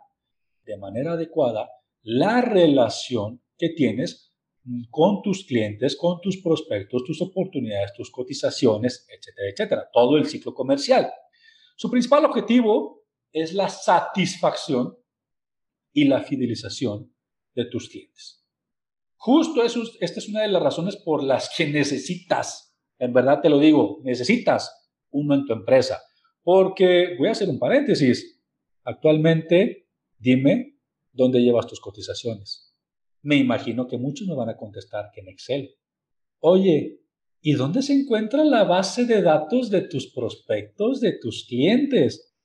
de 0.64 0.76
manera 0.76 1.12
adecuada 1.12 1.68
la 2.02 2.40
relación 2.40 3.42
que 3.56 3.70
tienes 3.70 4.32
con 4.90 5.22
tus 5.22 5.44
clientes, 5.44 5.96
con 5.96 6.20
tus 6.20 6.40
prospectos, 6.40 7.04
tus 7.04 7.20
oportunidades, 7.20 7.92
tus 7.94 8.10
cotizaciones, 8.10 9.06
etcétera, 9.08 9.48
etcétera. 9.50 9.90
Todo 9.92 10.16
el 10.16 10.26
ciclo 10.26 10.54
comercial. 10.54 11.12
Su 11.76 11.90
principal 11.90 12.24
objetivo 12.24 13.02
es 13.32 13.54
la 13.54 13.68
satisfacción 13.68 14.96
y 15.92 16.04
la 16.04 16.22
fidelización 16.22 17.12
de 17.54 17.64
tus 17.66 17.88
clientes. 17.88 18.44
Justo 19.16 19.62
esta 19.62 19.80
es 20.00 20.28
una 20.28 20.42
de 20.42 20.48
las 20.48 20.62
razones 20.62 20.96
por 20.96 21.22
las 21.22 21.52
que 21.56 21.66
necesitas, 21.66 22.76
en 22.98 23.12
verdad 23.12 23.40
te 23.40 23.50
lo 23.50 23.58
digo, 23.58 24.00
necesitas 24.02 24.90
uno 25.10 25.34
en 25.34 25.46
tu 25.46 25.52
empresa. 25.52 26.00
Porque, 26.42 27.14
voy 27.18 27.28
a 27.28 27.32
hacer 27.32 27.48
un 27.48 27.58
paréntesis, 27.58 28.42
actualmente 28.84 29.81
Dime 30.22 30.78
dónde 31.12 31.40
llevas 31.40 31.66
tus 31.66 31.80
cotizaciones. 31.80 32.72
Me 33.22 33.34
imagino 33.34 33.88
que 33.88 33.98
muchos 33.98 34.28
me 34.28 34.36
van 34.36 34.50
a 34.50 34.56
contestar 34.56 35.10
que 35.12 35.20
en 35.20 35.28
Excel. 35.28 35.74
Oye, 36.38 37.00
¿y 37.40 37.54
dónde 37.54 37.82
se 37.82 37.92
encuentra 37.92 38.44
la 38.44 38.62
base 38.62 39.04
de 39.04 39.20
datos 39.20 39.68
de 39.68 39.80
tus 39.80 40.12
prospectos, 40.12 41.00
de 41.00 41.18
tus 41.18 41.44
clientes? 41.48 42.36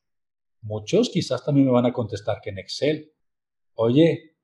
Muchos 0.61 1.11
quizás 1.11 1.45
también 1.45 1.67
me 1.67 1.71
van 1.71 1.85
a 1.85 1.93
contestar 1.93 2.39
que 2.41 2.49
en 2.49 2.57
Excel. 2.57 3.11
Oye, 3.75 4.37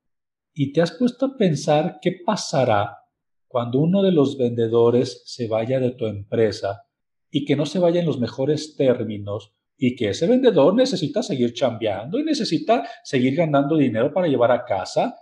¿y 0.53 0.71
te 0.71 0.81
has 0.81 0.91
puesto 0.91 1.25
a 1.25 1.35
pensar 1.35 1.97
qué 2.03 2.11
pasará 2.23 2.99
cuando 3.47 3.79
uno 3.79 4.03
de 4.03 4.11
los 4.11 4.37
vendedores 4.37 5.23
se 5.25 5.47
vaya 5.47 5.79
de 5.79 5.89
tu 5.89 6.05
empresa 6.05 6.83
y 7.31 7.45
que 7.45 7.55
no 7.55 7.65
se 7.65 7.79
vaya 7.79 7.99
en 7.99 8.05
los 8.05 8.19
mejores 8.19 8.75
términos 8.75 9.55
y 9.85 9.97
que 9.97 10.11
ese 10.11 10.27
vendedor 10.27 10.73
necesita 10.73 11.21
seguir 11.21 11.51
chambeando 11.51 12.17
y 12.17 12.23
necesita 12.23 12.87
seguir 13.03 13.35
ganando 13.35 13.75
dinero 13.75 14.13
para 14.13 14.27
llevar 14.27 14.49
a 14.49 14.63
casa. 14.63 15.13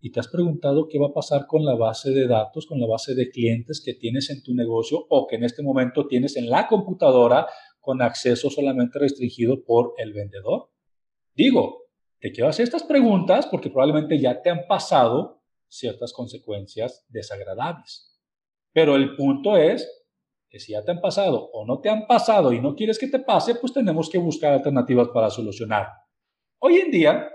Y 0.00 0.10
te 0.10 0.18
has 0.18 0.26
preguntado 0.26 0.88
qué 0.88 0.98
va 0.98 1.06
a 1.06 1.12
pasar 1.12 1.46
con 1.46 1.64
la 1.64 1.76
base 1.76 2.10
de 2.10 2.26
datos, 2.26 2.66
con 2.66 2.80
la 2.80 2.88
base 2.88 3.14
de 3.14 3.30
clientes 3.30 3.80
que 3.80 3.94
tienes 3.94 4.28
en 4.30 4.42
tu 4.42 4.54
negocio 4.54 5.06
o 5.08 5.28
que 5.28 5.36
en 5.36 5.44
este 5.44 5.62
momento 5.62 6.08
tienes 6.08 6.36
en 6.36 6.50
la 6.50 6.66
computadora 6.66 7.46
con 7.78 8.02
acceso 8.02 8.50
solamente 8.50 8.98
restringido 8.98 9.62
por 9.62 9.94
el 9.98 10.12
vendedor. 10.12 10.72
Digo, 11.32 11.84
te 12.18 12.32
quiero 12.32 12.50
hacer 12.50 12.64
estas 12.64 12.82
preguntas 12.82 13.46
porque 13.46 13.70
probablemente 13.70 14.18
ya 14.18 14.42
te 14.42 14.50
han 14.50 14.66
pasado 14.66 15.44
ciertas 15.68 16.12
consecuencias 16.12 17.06
desagradables. 17.08 18.20
Pero 18.72 18.96
el 18.96 19.14
punto 19.14 19.56
es 19.56 20.01
que 20.52 20.60
si 20.60 20.72
ya 20.72 20.84
te 20.84 20.90
han 20.90 21.00
pasado 21.00 21.48
o 21.54 21.64
no 21.64 21.80
te 21.80 21.88
han 21.88 22.06
pasado 22.06 22.52
y 22.52 22.60
no 22.60 22.74
quieres 22.74 22.98
que 22.98 23.08
te 23.08 23.20
pase, 23.20 23.54
pues 23.54 23.72
tenemos 23.72 24.10
que 24.10 24.18
buscar 24.18 24.52
alternativas 24.52 25.08
para 25.08 25.30
solucionar. 25.30 25.88
Hoy 26.58 26.76
en 26.76 26.90
día 26.90 27.26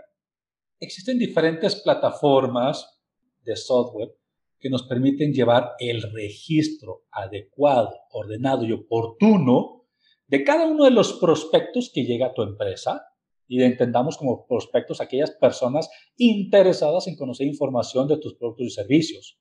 existen 0.80 1.18
diferentes 1.18 1.78
plataformas 1.78 3.02
de 3.42 3.56
software 3.56 4.16
que 4.60 4.70
nos 4.70 4.84
permiten 4.84 5.34
llevar 5.34 5.72
el 5.80 6.04
registro 6.14 7.06
adecuado, 7.10 7.92
ordenado 8.12 8.66
y 8.66 8.74
oportuno 8.74 9.88
de 10.28 10.44
cada 10.44 10.68
uno 10.68 10.86
de 10.86 10.92
los 10.92 11.14
prospectos 11.14 11.90
que 11.92 12.04
llega 12.04 12.28
a 12.28 12.34
tu 12.36 12.44
empresa 12.44 13.02
y 13.48 13.64
entendamos 13.64 14.16
como 14.18 14.46
prospectos 14.46 15.02
aquellas 15.02 15.32
personas 15.32 15.90
interesadas 16.18 17.08
en 17.08 17.16
conocer 17.16 17.48
información 17.48 18.08
de 18.08 18.18
tus 18.18 18.36
productos 18.36 18.68
y 18.68 18.70
servicios 18.70 19.40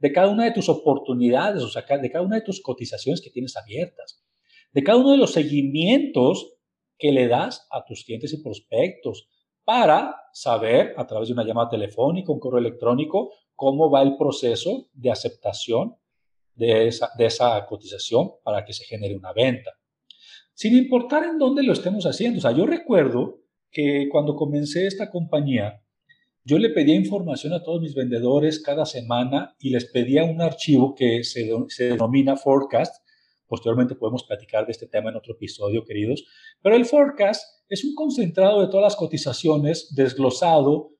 de 0.00 0.12
cada 0.12 0.28
una 0.28 0.44
de 0.44 0.52
tus 0.52 0.68
oportunidades, 0.68 1.62
o 1.62 1.68
sea, 1.68 1.84
de 1.98 2.10
cada 2.10 2.24
una 2.24 2.36
de 2.36 2.42
tus 2.42 2.60
cotizaciones 2.62 3.20
que 3.20 3.30
tienes 3.30 3.56
abiertas, 3.56 4.24
de 4.72 4.82
cada 4.82 4.98
uno 4.98 5.12
de 5.12 5.18
los 5.18 5.32
seguimientos 5.32 6.54
que 6.98 7.12
le 7.12 7.28
das 7.28 7.66
a 7.70 7.84
tus 7.84 8.04
clientes 8.04 8.32
y 8.32 8.42
prospectos 8.42 9.28
para 9.64 10.16
saber 10.32 10.94
a 10.96 11.06
través 11.06 11.28
de 11.28 11.34
una 11.34 11.44
llamada 11.44 11.68
telefónica, 11.68 12.32
un 12.32 12.40
correo 12.40 12.60
electrónico, 12.60 13.30
cómo 13.54 13.90
va 13.90 14.02
el 14.02 14.16
proceso 14.16 14.88
de 14.92 15.10
aceptación 15.10 15.96
de 16.54 16.88
esa, 16.88 17.10
de 17.16 17.26
esa 17.26 17.64
cotización 17.66 18.32
para 18.42 18.64
que 18.64 18.72
se 18.72 18.84
genere 18.84 19.16
una 19.16 19.32
venta. 19.32 19.70
Sin 20.54 20.76
importar 20.76 21.24
en 21.24 21.38
dónde 21.38 21.62
lo 21.62 21.72
estemos 21.72 22.04
haciendo. 22.04 22.38
O 22.38 22.42
sea, 22.42 22.52
yo 22.52 22.66
recuerdo 22.66 23.40
que 23.70 24.08
cuando 24.10 24.34
comencé 24.34 24.86
esta 24.86 25.10
compañía, 25.10 25.82
yo 26.44 26.58
le 26.58 26.70
pedía 26.70 26.94
información 26.94 27.52
a 27.52 27.62
todos 27.62 27.80
mis 27.82 27.94
vendedores 27.94 28.62
cada 28.62 28.86
semana 28.86 29.54
y 29.58 29.70
les 29.70 29.84
pedía 29.86 30.24
un 30.24 30.40
archivo 30.40 30.94
que 30.94 31.22
se, 31.22 31.50
denomina 31.78 32.36
forecast. 32.36 33.04
Posteriormente 33.46 33.94
podemos 33.94 34.24
platicar 34.24 34.64
de 34.64 34.72
este 34.72 34.86
tema 34.86 35.10
en 35.10 35.16
otro 35.16 35.34
episodio, 35.34 35.84
queridos. 35.84 36.24
Pero 36.62 36.76
el 36.76 36.86
forecast 36.86 37.42
es 37.68 37.84
un 37.84 37.94
concentrado 37.94 38.62
de 38.62 38.68
todas 38.68 38.84
las 38.84 38.96
cotizaciones 38.96 39.94
desglosado 39.94 40.92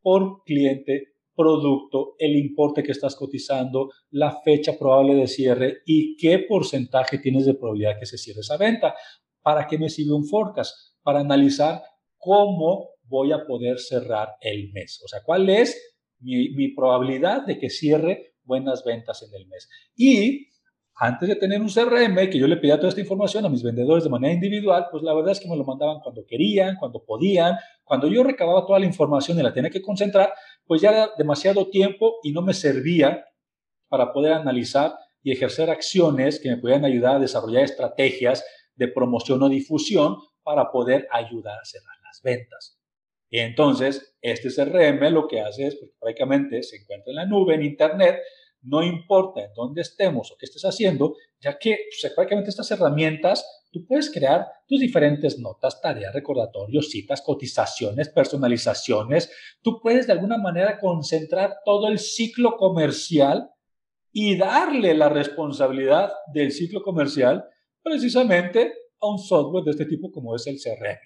por 0.00 0.42
cliente, 0.44 1.14
producto, 1.36 2.16
el 2.18 2.36
importe 2.36 2.82
que 2.82 2.90
estás 2.90 3.14
cotizando, 3.14 3.90
la 4.10 4.40
fecha 4.42 4.76
probable 4.76 5.14
de 5.14 5.28
cierre 5.28 5.78
y 5.86 6.16
qué 6.16 6.40
porcentaje 6.40 7.18
tienes 7.18 7.46
de 7.46 7.54
probabilidad 7.54 7.98
que 8.00 8.06
se 8.06 8.18
cierre 8.18 8.40
esa 8.40 8.56
venta. 8.56 8.94
¿Para 9.42 9.66
qué 9.68 9.78
me 9.78 9.88
sirve 9.88 10.14
un 10.14 10.26
forecast? 10.26 10.96
Para 11.02 11.20
analizar 11.20 11.80
cómo 12.16 12.88
voy 13.08 13.32
a 13.32 13.46
poder 13.46 13.78
cerrar 13.78 14.36
el 14.40 14.70
mes. 14.72 15.00
O 15.04 15.08
sea, 15.08 15.20
¿cuál 15.24 15.48
es 15.50 15.76
mi, 16.20 16.50
mi 16.50 16.68
probabilidad 16.68 17.46
de 17.46 17.58
que 17.58 17.70
cierre 17.70 18.28
buenas 18.48 18.82
ventas 18.82 19.22
en 19.22 19.32
el 19.40 19.46
mes. 19.46 19.68
Y 19.94 20.48
antes 20.94 21.28
de 21.28 21.36
tener 21.36 21.60
un 21.60 21.68
CRM, 21.68 22.28
que 22.28 22.38
yo 22.38 22.48
le 22.48 22.56
pedía 22.56 22.76
toda 22.76 22.88
esta 22.88 23.00
información 23.00 23.44
a 23.44 23.48
mis 23.48 23.62
vendedores 23.62 24.02
de 24.02 24.10
manera 24.10 24.34
individual, 24.34 24.86
pues 24.90 25.04
la 25.04 25.14
verdad 25.14 25.32
es 25.32 25.38
que 25.38 25.48
me 25.48 25.56
lo 25.56 25.64
mandaban 25.64 26.00
cuando 26.00 26.24
querían, 26.26 26.74
cuando 26.76 27.04
podían. 27.04 27.56
Cuando 27.84 28.08
yo 28.08 28.24
recababa 28.24 28.66
toda 28.66 28.80
la 28.80 28.86
información 28.86 29.38
y 29.38 29.42
la 29.42 29.52
tenía 29.52 29.70
que 29.70 29.82
concentrar, 29.82 30.32
pues 30.66 30.80
ya 30.80 30.90
era 30.90 31.10
demasiado 31.16 31.68
tiempo 31.68 32.16
y 32.24 32.32
no 32.32 32.42
me 32.42 32.52
servía 32.52 33.24
para 33.88 34.12
poder 34.12 34.32
analizar 34.32 34.94
y 35.22 35.30
ejercer 35.30 35.70
acciones 35.70 36.40
que 36.40 36.50
me 36.50 36.56
pudieran 36.56 36.84
ayudar 36.84 37.16
a 37.16 37.20
desarrollar 37.20 37.62
estrategias 37.62 38.44
de 38.74 38.88
promoción 38.88 39.42
o 39.42 39.48
difusión 39.48 40.16
para 40.42 40.72
poder 40.72 41.06
ayudar 41.12 41.58
a 41.60 41.64
cerrar 41.64 41.96
las 42.02 42.20
ventas. 42.22 42.77
Y 43.30 43.40
entonces, 43.40 44.16
este 44.22 44.48
CRM 44.48 45.12
lo 45.12 45.28
que 45.28 45.40
hace 45.40 45.66
es, 45.66 45.76
porque 45.76 45.94
prácticamente 45.98 46.62
se 46.62 46.76
encuentra 46.76 47.10
en 47.10 47.16
la 47.16 47.26
nube, 47.26 47.54
en 47.54 47.62
Internet, 47.62 48.20
no 48.62 48.82
importa 48.82 49.44
en 49.44 49.52
dónde 49.54 49.82
estemos 49.82 50.32
o 50.32 50.36
qué 50.36 50.46
estés 50.46 50.62
haciendo, 50.62 51.14
ya 51.40 51.58
que 51.58 51.78
pues, 51.90 52.12
prácticamente 52.14 52.50
estas 52.50 52.70
herramientas, 52.70 53.68
tú 53.70 53.86
puedes 53.86 54.10
crear 54.10 54.46
tus 54.66 54.80
diferentes 54.80 55.38
notas, 55.38 55.80
tareas, 55.80 56.12
recordatorios, 56.12 56.90
citas, 56.90 57.22
cotizaciones, 57.22 58.08
personalizaciones. 58.08 59.30
Tú 59.62 59.80
puedes 59.80 60.06
de 60.06 60.14
alguna 60.14 60.38
manera 60.38 60.78
concentrar 60.78 61.58
todo 61.64 61.88
el 61.88 61.98
ciclo 61.98 62.56
comercial 62.56 63.50
y 64.10 64.36
darle 64.36 64.94
la 64.94 65.08
responsabilidad 65.08 66.12
del 66.32 66.50
ciclo 66.50 66.82
comercial 66.82 67.44
precisamente 67.82 68.72
a 69.00 69.06
un 69.06 69.18
software 69.18 69.64
de 69.64 69.70
este 69.72 69.86
tipo 69.86 70.10
como 70.10 70.34
es 70.34 70.46
el 70.46 70.56
CRM. 70.56 70.98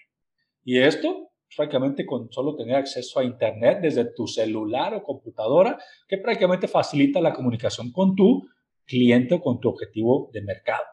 Y 0.64 0.78
esto 0.78 1.31
prácticamente 1.56 2.06
con 2.06 2.30
solo 2.32 2.56
tener 2.56 2.76
acceso 2.76 3.18
a 3.18 3.24
Internet 3.24 3.80
desde 3.82 4.12
tu 4.14 4.26
celular 4.26 4.94
o 4.94 5.02
computadora, 5.02 5.78
que 6.08 6.18
prácticamente 6.18 6.68
facilita 6.68 7.20
la 7.20 7.32
comunicación 7.32 7.92
con 7.92 8.14
tu 8.14 8.42
cliente 8.84 9.34
o 9.34 9.40
con 9.40 9.60
tu 9.60 9.68
objetivo 9.68 10.30
de 10.32 10.42
mercado. 10.42 10.84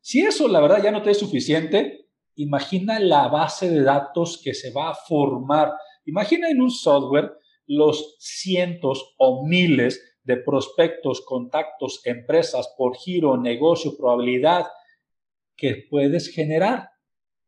Si 0.00 0.20
eso, 0.20 0.48
la 0.48 0.60
verdad, 0.60 0.82
ya 0.82 0.90
no 0.90 1.02
te 1.02 1.10
es 1.10 1.18
suficiente, 1.18 2.08
imagina 2.36 3.00
la 3.00 3.28
base 3.28 3.70
de 3.70 3.82
datos 3.82 4.40
que 4.42 4.54
se 4.54 4.70
va 4.70 4.90
a 4.90 4.94
formar. 4.94 5.72
Imagina 6.04 6.48
en 6.48 6.60
un 6.60 6.70
software 6.70 7.32
los 7.66 8.16
cientos 8.20 9.14
o 9.18 9.46
miles 9.46 10.18
de 10.22 10.36
prospectos, 10.36 11.22
contactos, 11.24 12.00
empresas 12.04 12.72
por 12.76 12.96
giro, 12.96 13.36
negocio, 13.36 13.96
probabilidad 13.96 14.66
que 15.56 15.86
puedes 15.90 16.28
generar. 16.28 16.90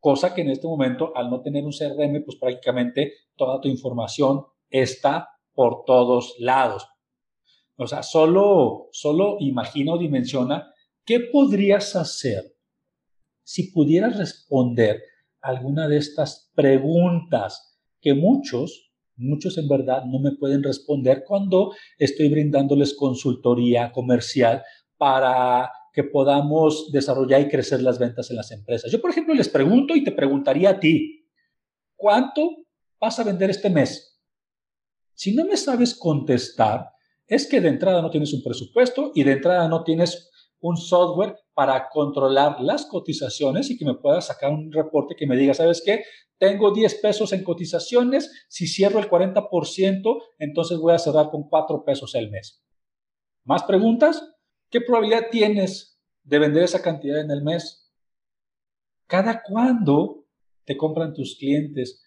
Cosa 0.00 0.34
que 0.34 0.42
en 0.42 0.50
este 0.50 0.66
momento, 0.66 1.12
al 1.16 1.30
no 1.30 1.40
tener 1.42 1.64
un 1.64 1.72
CRM, 1.72 2.24
pues 2.24 2.38
prácticamente 2.38 3.12
toda 3.36 3.60
tu 3.60 3.68
información 3.68 4.44
está 4.70 5.28
por 5.52 5.84
todos 5.84 6.36
lados. 6.38 6.86
O 7.76 7.86
sea, 7.86 8.02
solo, 8.02 8.88
solo 8.92 9.36
imagina 9.40 9.94
o 9.94 9.98
dimensiona 9.98 10.72
qué 11.04 11.20
podrías 11.20 11.96
hacer 11.96 12.44
si 13.42 13.72
pudieras 13.72 14.18
responder 14.18 15.02
alguna 15.40 15.88
de 15.88 15.96
estas 15.96 16.50
preguntas 16.54 17.80
que 18.00 18.14
muchos, 18.14 18.92
muchos 19.16 19.56
en 19.58 19.68
verdad 19.68 20.04
no 20.04 20.18
me 20.18 20.32
pueden 20.32 20.62
responder 20.62 21.24
cuando 21.26 21.72
estoy 21.98 22.28
brindándoles 22.28 22.94
consultoría 22.94 23.90
comercial 23.92 24.62
para 24.96 25.70
podamos 26.04 26.90
desarrollar 26.92 27.40
y 27.40 27.48
crecer 27.48 27.82
las 27.82 27.98
ventas 27.98 28.30
en 28.30 28.36
las 28.36 28.50
empresas. 28.50 28.90
Yo, 28.90 29.00
por 29.00 29.10
ejemplo, 29.10 29.34
les 29.34 29.48
pregunto 29.48 29.94
y 29.94 30.04
te 30.04 30.12
preguntaría 30.12 30.70
a 30.70 30.80
ti, 30.80 31.26
¿cuánto 31.96 32.50
vas 33.00 33.18
a 33.18 33.24
vender 33.24 33.50
este 33.50 33.70
mes? 33.70 34.20
Si 35.14 35.34
no 35.34 35.44
me 35.44 35.56
sabes 35.56 35.94
contestar, 35.94 36.90
es 37.26 37.46
que 37.46 37.60
de 37.60 37.68
entrada 37.68 38.00
no 38.00 38.10
tienes 38.10 38.32
un 38.32 38.42
presupuesto 38.42 39.12
y 39.14 39.24
de 39.24 39.32
entrada 39.32 39.68
no 39.68 39.84
tienes 39.84 40.30
un 40.60 40.76
software 40.76 41.36
para 41.54 41.88
controlar 41.88 42.60
las 42.60 42.86
cotizaciones 42.86 43.70
y 43.70 43.76
que 43.76 43.84
me 43.84 43.94
puedas 43.94 44.26
sacar 44.26 44.52
un 44.52 44.72
reporte 44.72 45.14
que 45.16 45.26
me 45.26 45.36
diga, 45.36 45.54
¿sabes 45.54 45.82
qué? 45.84 46.04
Tengo 46.38 46.72
10 46.72 46.94
pesos 46.96 47.32
en 47.32 47.42
cotizaciones, 47.42 48.46
si 48.48 48.66
cierro 48.66 49.00
el 49.00 49.10
40%, 49.10 50.22
entonces 50.38 50.78
voy 50.78 50.94
a 50.94 50.98
cerrar 50.98 51.30
con 51.30 51.48
4 51.48 51.84
pesos 51.84 52.14
el 52.14 52.30
mes. 52.30 52.64
¿Más 53.44 53.64
preguntas? 53.64 54.22
¿Qué 54.70 54.82
probabilidad 54.82 55.28
tienes 55.30 55.98
de 56.24 56.38
vender 56.38 56.62
esa 56.64 56.82
cantidad 56.82 57.20
en 57.20 57.30
el 57.30 57.42
mes? 57.42 57.90
¿Cada 59.06 59.42
cuándo 59.42 60.26
te 60.64 60.76
compran 60.76 61.14
tus 61.14 61.36
clientes? 61.36 62.02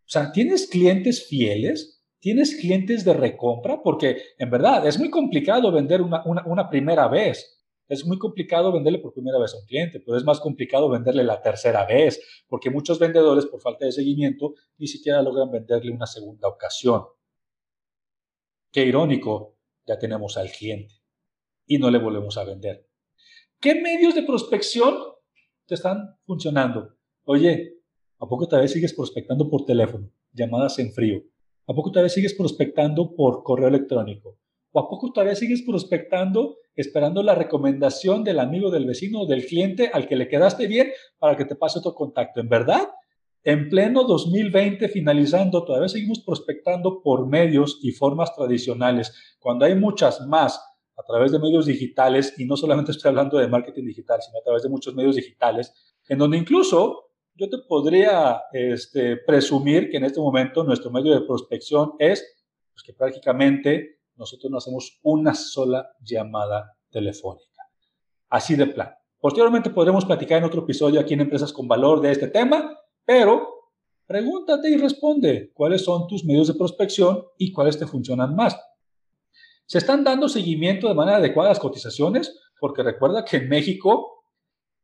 O 0.00 0.08
sea, 0.08 0.30
¿tienes 0.30 0.68
clientes 0.68 1.26
fieles? 1.26 2.04
¿Tienes 2.20 2.56
clientes 2.56 3.04
de 3.04 3.14
recompra? 3.14 3.82
Porque 3.82 4.22
en 4.38 4.48
verdad 4.48 4.86
es 4.86 4.98
muy 4.98 5.10
complicado 5.10 5.72
vender 5.72 6.02
una, 6.02 6.70
primera 6.70 7.08
vez. 7.08 7.50
Es 7.88 8.06
muy 8.06 8.18
complicado 8.18 8.72
venderle 8.72 9.00
por 9.00 9.12
primera 9.12 9.38
vez 9.38 9.52
a 9.52 9.58
un 9.58 9.66
cliente, 9.66 9.98
pero 10.00 10.16
es 10.16 10.24
más 10.24 10.38
complicado 10.38 10.88
venderle 10.88 11.24
la 11.24 11.42
tercera 11.42 11.84
vez, 11.84 12.44
porque 12.48 12.70
muchos 12.70 12.98
vendedores, 12.98 13.44
por 13.44 13.60
falta 13.60 13.84
de 13.84 13.92
seguimiento, 13.92 14.54
ni 14.78 14.86
siquiera 14.86 15.20
logran 15.20 15.50
venderle 15.50 15.90
una 15.92 16.06
segunda 16.06 16.48
ocasión. 16.48 17.02
Qué 18.70 18.86
irónico, 18.86 19.58
ya 19.86 19.98
tenemos 19.98 20.38
al 20.38 20.50
cliente 20.50 21.03
y 21.66 21.78
no 21.78 21.90
le 21.90 21.98
volvemos 21.98 22.36
a 22.36 22.44
vender. 22.44 22.86
¿Qué 23.60 23.74
medios 23.80 24.14
de 24.14 24.22
prospección 24.22 24.94
te 25.66 25.74
están 25.74 26.16
funcionando? 26.26 26.96
Oye, 27.24 27.78
¿a 28.18 28.26
poco 28.26 28.46
todavía 28.46 28.68
sigues 28.68 28.92
prospectando 28.92 29.48
por 29.48 29.64
teléfono? 29.64 30.10
Llamadas 30.32 30.78
en 30.78 30.92
frío. 30.92 31.22
¿A 31.66 31.72
poco 31.72 31.90
todavía 31.90 32.10
sigues 32.10 32.34
prospectando 32.34 33.14
por 33.16 33.42
correo 33.42 33.68
electrónico? 33.68 34.38
¿O 34.72 34.80
a 34.80 34.88
poco 34.88 35.12
todavía 35.12 35.34
sigues 35.34 35.62
prospectando 35.62 36.56
esperando 36.76 37.22
la 37.22 37.34
recomendación 37.34 38.24
del 38.24 38.40
amigo, 38.40 38.70
del 38.70 38.86
vecino 38.86 39.22
o 39.22 39.26
del 39.26 39.46
cliente 39.46 39.90
al 39.92 40.08
que 40.08 40.16
le 40.16 40.28
quedaste 40.28 40.66
bien 40.66 40.90
para 41.18 41.36
que 41.36 41.44
te 41.44 41.54
pase 41.54 41.78
otro 41.78 41.94
contacto? 41.94 42.40
¿En 42.40 42.48
verdad? 42.48 42.88
En 43.44 43.68
pleno 43.68 44.04
2020, 44.04 44.88
finalizando, 44.88 45.64
todavía 45.64 45.88
seguimos 45.88 46.20
prospectando 46.20 47.02
por 47.02 47.26
medios 47.26 47.78
y 47.82 47.92
formas 47.92 48.34
tradicionales, 48.34 49.36
cuando 49.38 49.66
hay 49.66 49.74
muchas 49.74 50.26
más 50.26 50.60
a 50.96 51.02
través 51.02 51.32
de 51.32 51.38
medios 51.38 51.66
digitales, 51.66 52.34
y 52.38 52.44
no 52.44 52.56
solamente 52.56 52.92
estoy 52.92 53.10
hablando 53.10 53.38
de 53.38 53.48
marketing 53.48 53.84
digital, 53.84 54.20
sino 54.22 54.38
a 54.38 54.42
través 54.42 54.62
de 54.62 54.68
muchos 54.68 54.94
medios 54.94 55.16
digitales, 55.16 55.96
en 56.08 56.18
donde 56.18 56.38
incluso 56.38 57.10
yo 57.34 57.50
te 57.50 57.58
podría 57.68 58.42
este, 58.52 59.16
presumir 59.16 59.90
que 59.90 59.96
en 59.96 60.04
este 60.04 60.20
momento 60.20 60.62
nuestro 60.62 60.90
medio 60.90 61.12
de 61.14 61.26
prospección 61.26 61.94
es 61.98 62.24
pues, 62.72 62.82
que 62.84 62.92
prácticamente 62.92 64.00
nosotros 64.16 64.50
no 64.50 64.58
hacemos 64.58 65.00
una 65.02 65.34
sola 65.34 65.90
llamada 66.00 66.76
telefónica. 66.90 67.68
Así 68.28 68.54
de 68.54 68.66
plan. 68.66 68.94
Posteriormente 69.18 69.70
podremos 69.70 70.04
platicar 70.04 70.38
en 70.38 70.44
otro 70.44 70.62
episodio 70.62 71.00
aquí 71.00 71.14
en 71.14 71.22
Empresas 71.22 71.52
con 71.52 71.66
Valor 71.66 72.00
de 72.00 72.12
este 72.12 72.28
tema, 72.28 72.78
pero 73.04 73.48
pregúntate 74.06 74.70
y 74.70 74.76
responde 74.76 75.50
cuáles 75.54 75.82
son 75.82 76.06
tus 76.06 76.24
medios 76.24 76.48
de 76.48 76.54
prospección 76.54 77.24
y 77.38 77.50
cuáles 77.50 77.78
te 77.78 77.86
funcionan 77.86 78.36
más. 78.36 78.56
¿Se 79.66 79.78
están 79.78 80.04
dando 80.04 80.28
seguimiento 80.28 80.88
de 80.88 80.94
manera 80.94 81.18
adecuada 81.18 81.50
a 81.50 81.52
las 81.52 81.60
cotizaciones? 81.60 82.38
Porque 82.60 82.82
recuerda 82.82 83.24
que 83.24 83.38
en 83.38 83.48
México 83.48 84.26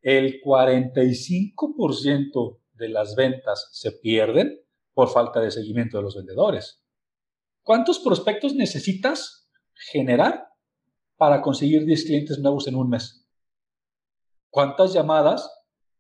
el 0.01 0.41
45% 0.41 2.61
de 2.73 2.89
las 2.89 3.15
ventas 3.15 3.69
se 3.73 3.93
pierden 3.93 4.59
por 4.95 5.11
falta 5.11 5.41
de 5.41 5.51
seguimiento 5.51 5.99
de 5.99 6.03
los 6.03 6.17
vendedores. 6.17 6.83
¿Cuántos 7.63 7.99
prospectos 7.99 8.55
necesitas 8.55 9.51
generar 9.75 10.49
para 11.17 11.43
conseguir 11.43 11.85
10 11.85 12.05
clientes 12.05 12.39
nuevos 12.39 12.67
en 12.67 12.77
un 12.77 12.89
mes? 12.89 13.29
¿Cuántas 14.49 14.95
llamadas 14.95 15.51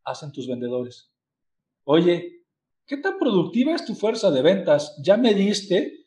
hacen 0.04 0.32
tus 0.32 0.48
vendedores? 0.48 1.12
Oye, 1.84 2.46
¿qué 2.86 2.96
tan 2.96 3.18
productiva 3.18 3.74
es 3.74 3.84
tu 3.84 3.94
fuerza 3.94 4.30
de 4.30 4.40
ventas? 4.42 4.96
¿Ya 5.04 5.18
me 5.18 5.34
diste 5.34 5.99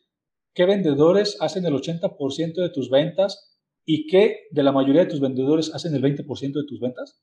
qué 0.54 0.64
vendedores 0.64 1.36
hacen 1.40 1.66
el 1.66 1.74
80% 1.74 2.54
de 2.54 2.70
tus 2.70 2.88
ventas 2.88 3.58
y 3.84 4.06
qué 4.06 4.46
de 4.50 4.62
la 4.62 4.72
mayoría 4.72 5.02
de 5.02 5.10
tus 5.10 5.20
vendedores 5.20 5.74
hacen 5.74 5.94
el 5.94 6.02
20% 6.02 6.52
de 6.52 6.66
tus 6.66 6.80
ventas? 6.80 7.20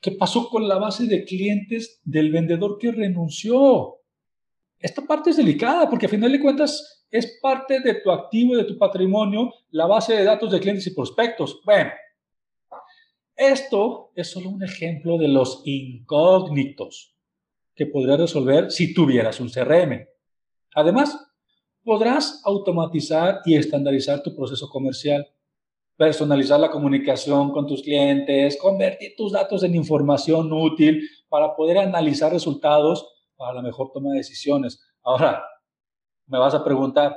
¿Qué 0.00 0.12
pasó 0.12 0.48
con 0.48 0.66
la 0.66 0.78
base 0.78 1.06
de 1.06 1.24
clientes 1.24 2.00
del 2.04 2.32
vendedor 2.32 2.78
que 2.78 2.90
renunció? 2.90 3.96
Esta 4.78 5.02
parte 5.06 5.30
es 5.30 5.36
delicada 5.36 5.88
porque 5.90 6.06
a 6.06 6.08
final 6.08 6.32
de 6.32 6.40
cuentas 6.40 7.06
es 7.10 7.38
parte 7.42 7.80
de 7.80 7.94
tu 7.94 8.10
activo 8.10 8.54
y 8.54 8.58
de 8.58 8.64
tu 8.64 8.78
patrimonio 8.78 9.52
la 9.70 9.86
base 9.86 10.14
de 10.14 10.24
datos 10.24 10.50
de 10.50 10.60
clientes 10.60 10.86
y 10.86 10.94
prospectos. 10.94 11.60
Bueno, 11.64 11.90
esto 13.36 14.12
es 14.14 14.30
solo 14.30 14.48
un 14.48 14.62
ejemplo 14.62 15.18
de 15.18 15.28
los 15.28 15.62
incógnitos 15.64 17.14
que 17.74 17.86
podrías 17.86 18.20
resolver 18.20 18.70
si 18.70 18.94
tuvieras 18.94 19.40
un 19.40 19.50
CRM. 19.50 20.06
Además, 20.74 21.29
podrás 21.84 22.40
automatizar 22.44 23.40
y 23.44 23.56
estandarizar 23.56 24.22
tu 24.22 24.34
proceso 24.34 24.68
comercial, 24.68 25.26
personalizar 25.96 26.58
la 26.58 26.70
comunicación 26.70 27.52
con 27.52 27.66
tus 27.66 27.82
clientes, 27.82 28.58
convertir 28.60 29.14
tus 29.16 29.32
datos 29.32 29.62
en 29.64 29.74
información 29.74 30.52
útil 30.52 31.08
para 31.28 31.54
poder 31.54 31.78
analizar 31.78 32.32
resultados 32.32 33.06
para 33.36 33.54
la 33.54 33.62
mejor 33.62 33.90
toma 33.92 34.10
de 34.10 34.18
decisiones. 34.18 34.82
Ahora, 35.02 35.42
me 36.26 36.38
vas 36.38 36.54
a 36.54 36.64
preguntar, 36.64 37.16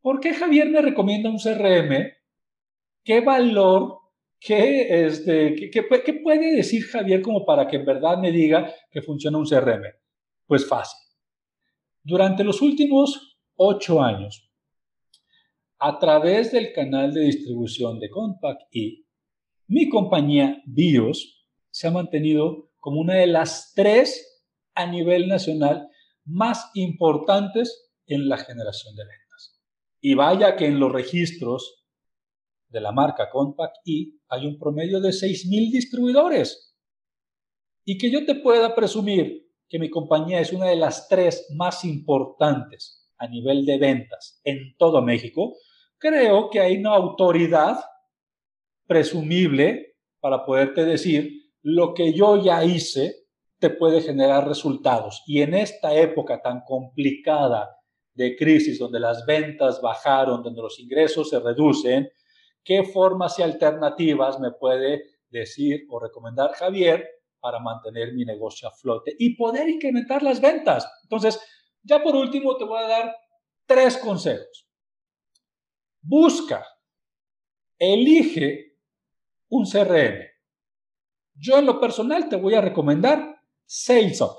¿por 0.00 0.20
qué 0.20 0.34
Javier 0.34 0.70
me 0.70 0.80
recomienda 0.80 1.30
un 1.30 1.38
CRM? 1.38 2.12
¿Qué 3.04 3.20
valor, 3.20 3.98
qué, 4.40 5.06
este, 5.06 5.54
qué, 5.70 5.86
qué 6.04 6.14
puede 6.14 6.56
decir 6.56 6.84
Javier 6.84 7.22
como 7.22 7.44
para 7.44 7.68
que 7.68 7.76
en 7.76 7.84
verdad 7.84 8.18
me 8.18 8.32
diga 8.32 8.72
que 8.90 9.02
funciona 9.02 9.38
un 9.38 9.46
CRM? 9.46 9.84
Pues 10.46 10.66
fácil. 10.66 10.98
Durante 12.02 12.44
los 12.44 12.62
últimos 12.62 13.35
ocho 13.56 14.02
años, 14.02 14.50
a 15.78 15.98
través 15.98 16.52
del 16.52 16.72
canal 16.72 17.12
de 17.12 17.22
distribución 17.22 17.98
de 17.98 18.10
Compact 18.10 18.62
y 18.70 19.06
mi 19.66 19.88
compañía 19.88 20.62
BIOS 20.66 21.44
se 21.70 21.88
ha 21.88 21.90
mantenido 21.90 22.70
como 22.78 23.00
una 23.00 23.14
de 23.14 23.26
las 23.26 23.72
tres 23.74 24.44
a 24.74 24.86
nivel 24.86 25.28
nacional 25.28 25.88
más 26.24 26.70
importantes 26.74 27.90
en 28.06 28.28
la 28.28 28.38
generación 28.38 28.94
de 28.94 29.04
ventas. 29.04 29.60
Y 30.00 30.14
vaya 30.14 30.56
que 30.56 30.66
en 30.66 30.78
los 30.78 30.92
registros 30.92 31.84
de 32.68 32.80
la 32.80 32.92
marca 32.92 33.28
Compact 33.30 33.76
y 33.84 34.20
hay 34.28 34.46
un 34.46 34.58
promedio 34.58 35.00
de 35.00 35.10
6.000 35.10 35.72
distribuidores. 35.72 36.76
Y 37.84 37.98
que 37.98 38.10
yo 38.10 38.24
te 38.24 38.34
pueda 38.34 38.74
presumir 38.74 39.50
que 39.68 39.78
mi 39.78 39.90
compañía 39.90 40.40
es 40.40 40.52
una 40.52 40.66
de 40.66 40.76
las 40.76 41.08
tres 41.08 41.46
más 41.54 41.84
importantes 41.84 43.05
a 43.18 43.28
nivel 43.28 43.64
de 43.64 43.78
ventas 43.78 44.40
en 44.44 44.76
todo 44.76 45.02
México, 45.02 45.54
creo 45.98 46.50
que 46.50 46.60
hay 46.60 46.76
una 46.78 46.94
autoridad 46.94 47.78
presumible 48.86 49.96
para 50.20 50.44
poderte 50.44 50.84
decir 50.84 51.30
lo 51.62 51.94
que 51.94 52.12
yo 52.12 52.42
ya 52.42 52.64
hice 52.64 53.26
te 53.58 53.70
puede 53.70 54.00
generar 54.00 54.46
resultados. 54.46 55.22
Y 55.26 55.42
en 55.42 55.54
esta 55.54 55.94
época 55.94 56.40
tan 56.42 56.62
complicada 56.66 57.76
de 58.14 58.36
crisis, 58.36 58.78
donde 58.78 59.00
las 59.00 59.24
ventas 59.26 59.80
bajaron, 59.80 60.42
donde 60.42 60.62
los 60.62 60.78
ingresos 60.78 61.30
se 61.30 61.40
reducen, 61.40 62.08
¿qué 62.64 62.84
formas 62.84 63.38
y 63.38 63.42
alternativas 63.42 64.40
me 64.40 64.52
puede 64.52 65.02
decir 65.28 65.86
o 65.90 66.00
recomendar 66.00 66.52
Javier 66.52 67.06
para 67.40 67.58
mantener 67.58 68.14
mi 68.14 68.24
negocio 68.24 68.68
a 68.68 68.72
flote 68.72 69.14
y 69.18 69.36
poder 69.36 69.68
incrementar 69.68 70.22
las 70.22 70.40
ventas? 70.40 70.88
Entonces, 71.02 71.40
ya 71.86 72.02
por 72.02 72.16
último 72.16 72.56
te 72.56 72.64
voy 72.64 72.82
a 72.82 72.88
dar 72.88 73.16
tres 73.66 73.96
consejos. 73.98 74.68
Busca, 76.02 76.64
elige 77.78 78.76
un 79.48 79.64
CRM 79.64 80.36
yo 81.38 81.58
en 81.58 81.66
lo 81.66 81.80
personal 81.80 82.28
te 82.28 82.36
voy 82.36 82.54
a 82.54 82.60
recomendar 82.60 83.40
SalesUp. 83.66 84.30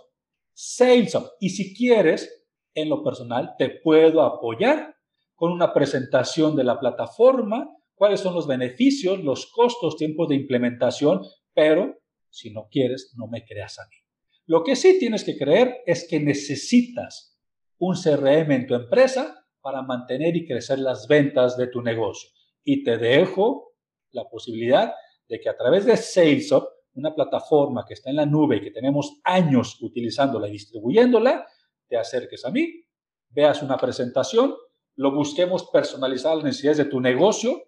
SalesUp. 0.53 1.27
Y 1.39 1.49
si 1.49 1.75
quieres, 1.75 2.45
en 2.73 2.89
lo 2.89 3.03
personal, 3.03 3.53
te 3.57 3.69
puedo 3.69 4.21
apoyar 4.21 4.95
con 5.35 5.51
una 5.51 5.73
presentación 5.73 6.55
de 6.55 6.63
la 6.63 6.79
plataforma, 6.79 7.69
cuáles 7.93 8.19
son 8.19 8.33
los 8.33 8.47
beneficios, 8.47 9.23
los 9.23 9.51
costos, 9.51 9.97
tiempos 9.97 10.29
de 10.29 10.35
implementación, 10.35 11.21
pero 11.53 11.95
si 12.29 12.51
no 12.51 12.67
quieres, 12.69 13.13
no 13.15 13.27
me 13.27 13.45
creas 13.45 13.77
a 13.79 13.83
mí. 13.83 13.95
Lo 14.45 14.63
que 14.63 14.75
sí 14.75 14.97
tienes 14.99 15.23
que 15.23 15.37
creer 15.37 15.81
es 15.85 16.07
que 16.09 16.19
necesitas 16.19 17.36
un 17.79 17.95
CRM 17.95 18.51
en 18.51 18.67
tu 18.67 18.75
empresa 18.75 19.45
para 19.61 19.81
mantener 19.81 20.35
y 20.35 20.47
crecer 20.47 20.79
las 20.79 21.07
ventas 21.07 21.57
de 21.57 21.67
tu 21.67 21.81
negocio. 21.81 22.29
Y 22.63 22.83
te 22.83 22.97
dejo 22.97 23.73
la 24.11 24.25
posibilidad 24.29 24.93
de 25.27 25.39
que 25.39 25.49
a 25.49 25.57
través 25.57 25.85
de 25.85 25.97
SalesUp 25.97 26.65
una 26.97 27.13
plataforma 27.13 27.85
que 27.87 27.93
está 27.93 28.09
en 28.09 28.15
la 28.15 28.25
nube 28.25 28.57
y 28.57 28.61
que 28.61 28.71
tenemos 28.71 29.19
años 29.23 29.77
utilizándola 29.81 30.47
y 30.47 30.53
distribuyéndola, 30.53 31.47
te 31.87 31.95
acerques 31.95 32.43
a 32.43 32.49
mí, 32.49 32.83
veas 33.29 33.61
una 33.61 33.77
presentación, 33.77 34.55
lo 34.95 35.13
busquemos 35.13 35.69
personalizar 35.69 36.35
las 36.35 36.45
necesidades 36.45 36.79
de 36.79 36.85
tu 36.85 36.99
negocio 36.99 37.61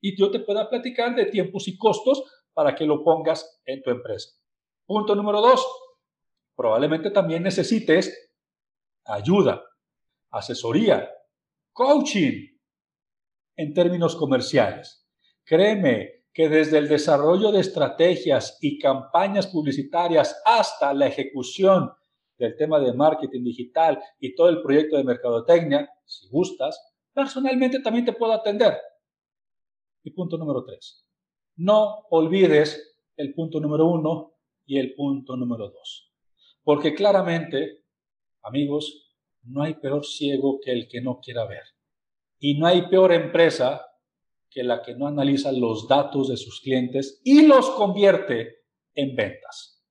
y 0.00 0.16
yo 0.16 0.30
te 0.30 0.40
pueda 0.40 0.68
platicar 0.68 1.14
de 1.14 1.24
tiempos 1.26 1.68
y 1.68 1.78
costos 1.78 2.22
para 2.52 2.74
que 2.74 2.84
lo 2.84 3.02
pongas 3.02 3.60
en 3.64 3.82
tu 3.82 3.90
empresa. 3.90 4.30
Punto 4.84 5.14
número 5.14 5.40
dos, 5.40 5.66
probablemente 6.54 7.10
también 7.10 7.42
necesites 7.42 8.25
ayuda, 9.06 9.62
asesoría, 10.30 11.08
coaching 11.72 12.58
en 13.56 13.74
términos 13.74 14.16
comerciales. 14.16 15.06
Créeme, 15.44 16.16
que 16.36 16.50
desde 16.50 16.76
el 16.76 16.86
desarrollo 16.86 17.50
de 17.50 17.60
estrategias 17.60 18.58
y 18.60 18.78
campañas 18.78 19.46
publicitarias 19.46 20.38
hasta 20.44 20.92
la 20.92 21.06
ejecución 21.06 21.90
del 22.36 22.54
tema 22.58 22.78
de 22.78 22.92
marketing 22.92 23.42
digital 23.42 23.98
y 24.20 24.34
todo 24.34 24.50
el 24.50 24.60
proyecto 24.60 24.98
de 24.98 25.04
mercadotecnia, 25.04 25.88
si 26.04 26.28
gustas, 26.28 26.78
personalmente 27.14 27.80
también 27.80 28.04
te 28.04 28.12
puedo 28.12 28.34
atender. 28.34 28.76
Y 30.02 30.10
punto 30.10 30.36
número 30.36 30.62
tres, 30.62 31.06
no 31.56 32.04
olvides 32.10 32.98
el 33.16 33.32
punto 33.32 33.58
número 33.58 33.86
uno 33.86 34.34
y 34.66 34.78
el 34.78 34.94
punto 34.94 35.38
número 35.38 35.70
dos. 35.70 36.12
Porque 36.62 36.94
claramente, 36.94 37.85
amigos, 38.46 39.14
no 39.42 39.62
hay 39.62 39.74
peor 39.74 40.04
ciego 40.04 40.60
que 40.62 40.72
el 40.72 40.88
que 40.88 41.00
no 41.00 41.20
quiera 41.20 41.46
ver. 41.46 41.62
Y 42.38 42.58
no 42.58 42.66
hay 42.66 42.88
peor 42.88 43.12
empresa 43.12 43.86
que 44.50 44.62
la 44.62 44.82
que 44.82 44.94
no 44.94 45.06
analiza 45.06 45.52
los 45.52 45.88
datos 45.88 46.28
de 46.28 46.36
sus 46.36 46.60
clientes 46.60 47.20
y 47.24 47.46
los 47.46 47.70
convierte 47.70 48.56
en 48.94 49.14
ventas. 49.14 49.84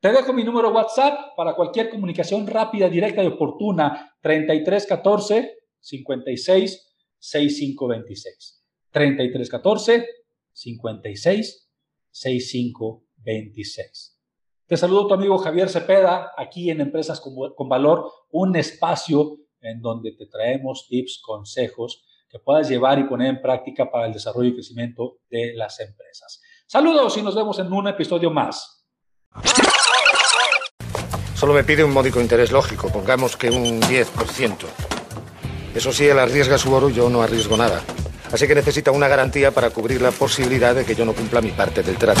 Te 0.00 0.12
dejo 0.12 0.32
mi 0.32 0.44
número 0.44 0.70
WhatsApp 0.70 1.36
para 1.36 1.54
cualquier 1.54 1.90
comunicación 1.90 2.46
rápida, 2.46 2.88
directa 2.88 3.22
y 3.22 3.26
oportuna. 3.26 4.16
3314 4.22 5.58
56 5.78 6.96
6526. 7.18 8.64
3314 8.90 10.06
56 10.52 11.70
6526. 12.10 14.19
Te 14.70 14.76
saludo 14.76 15.08
tu 15.08 15.14
amigo 15.14 15.36
Javier 15.36 15.68
Cepeda, 15.68 16.30
aquí 16.36 16.70
en 16.70 16.80
Empresas 16.80 17.20
con 17.20 17.68
Valor, 17.68 18.08
un 18.30 18.54
espacio 18.54 19.38
en 19.60 19.82
donde 19.82 20.12
te 20.12 20.26
traemos 20.26 20.86
tips, 20.88 21.20
consejos 21.26 22.04
que 22.28 22.38
puedas 22.38 22.68
llevar 22.68 23.00
y 23.00 23.02
poner 23.02 23.30
en 23.30 23.42
práctica 23.42 23.90
para 23.90 24.06
el 24.06 24.12
desarrollo 24.12 24.50
y 24.50 24.54
crecimiento 24.54 25.16
de 25.28 25.54
las 25.56 25.80
empresas. 25.80 26.40
Saludos 26.68 27.16
y 27.16 27.22
nos 27.22 27.34
vemos 27.34 27.58
en 27.58 27.72
un 27.72 27.88
episodio 27.88 28.30
más. 28.30 28.86
Solo 31.34 31.52
me 31.52 31.64
pide 31.64 31.82
un 31.82 31.92
módico 31.92 32.20
interés 32.20 32.52
lógico, 32.52 32.92
pongamos 32.92 33.36
que 33.36 33.50
un 33.50 33.82
10%. 33.82 34.56
Eso 35.74 35.92
sí, 35.92 36.06
él 36.06 36.20
arriesga 36.20 36.58
su 36.58 36.72
oro, 36.72 36.90
yo 36.90 37.10
no 37.10 37.22
arriesgo 37.22 37.56
nada. 37.56 37.82
Así 38.30 38.46
que 38.46 38.54
necesita 38.54 38.92
una 38.92 39.08
garantía 39.08 39.50
para 39.50 39.70
cubrir 39.70 40.00
la 40.00 40.12
posibilidad 40.12 40.76
de 40.76 40.84
que 40.84 40.94
yo 40.94 41.04
no 41.04 41.12
cumpla 41.12 41.40
mi 41.40 41.50
parte 41.50 41.82
del 41.82 41.96
trato. 41.96 42.20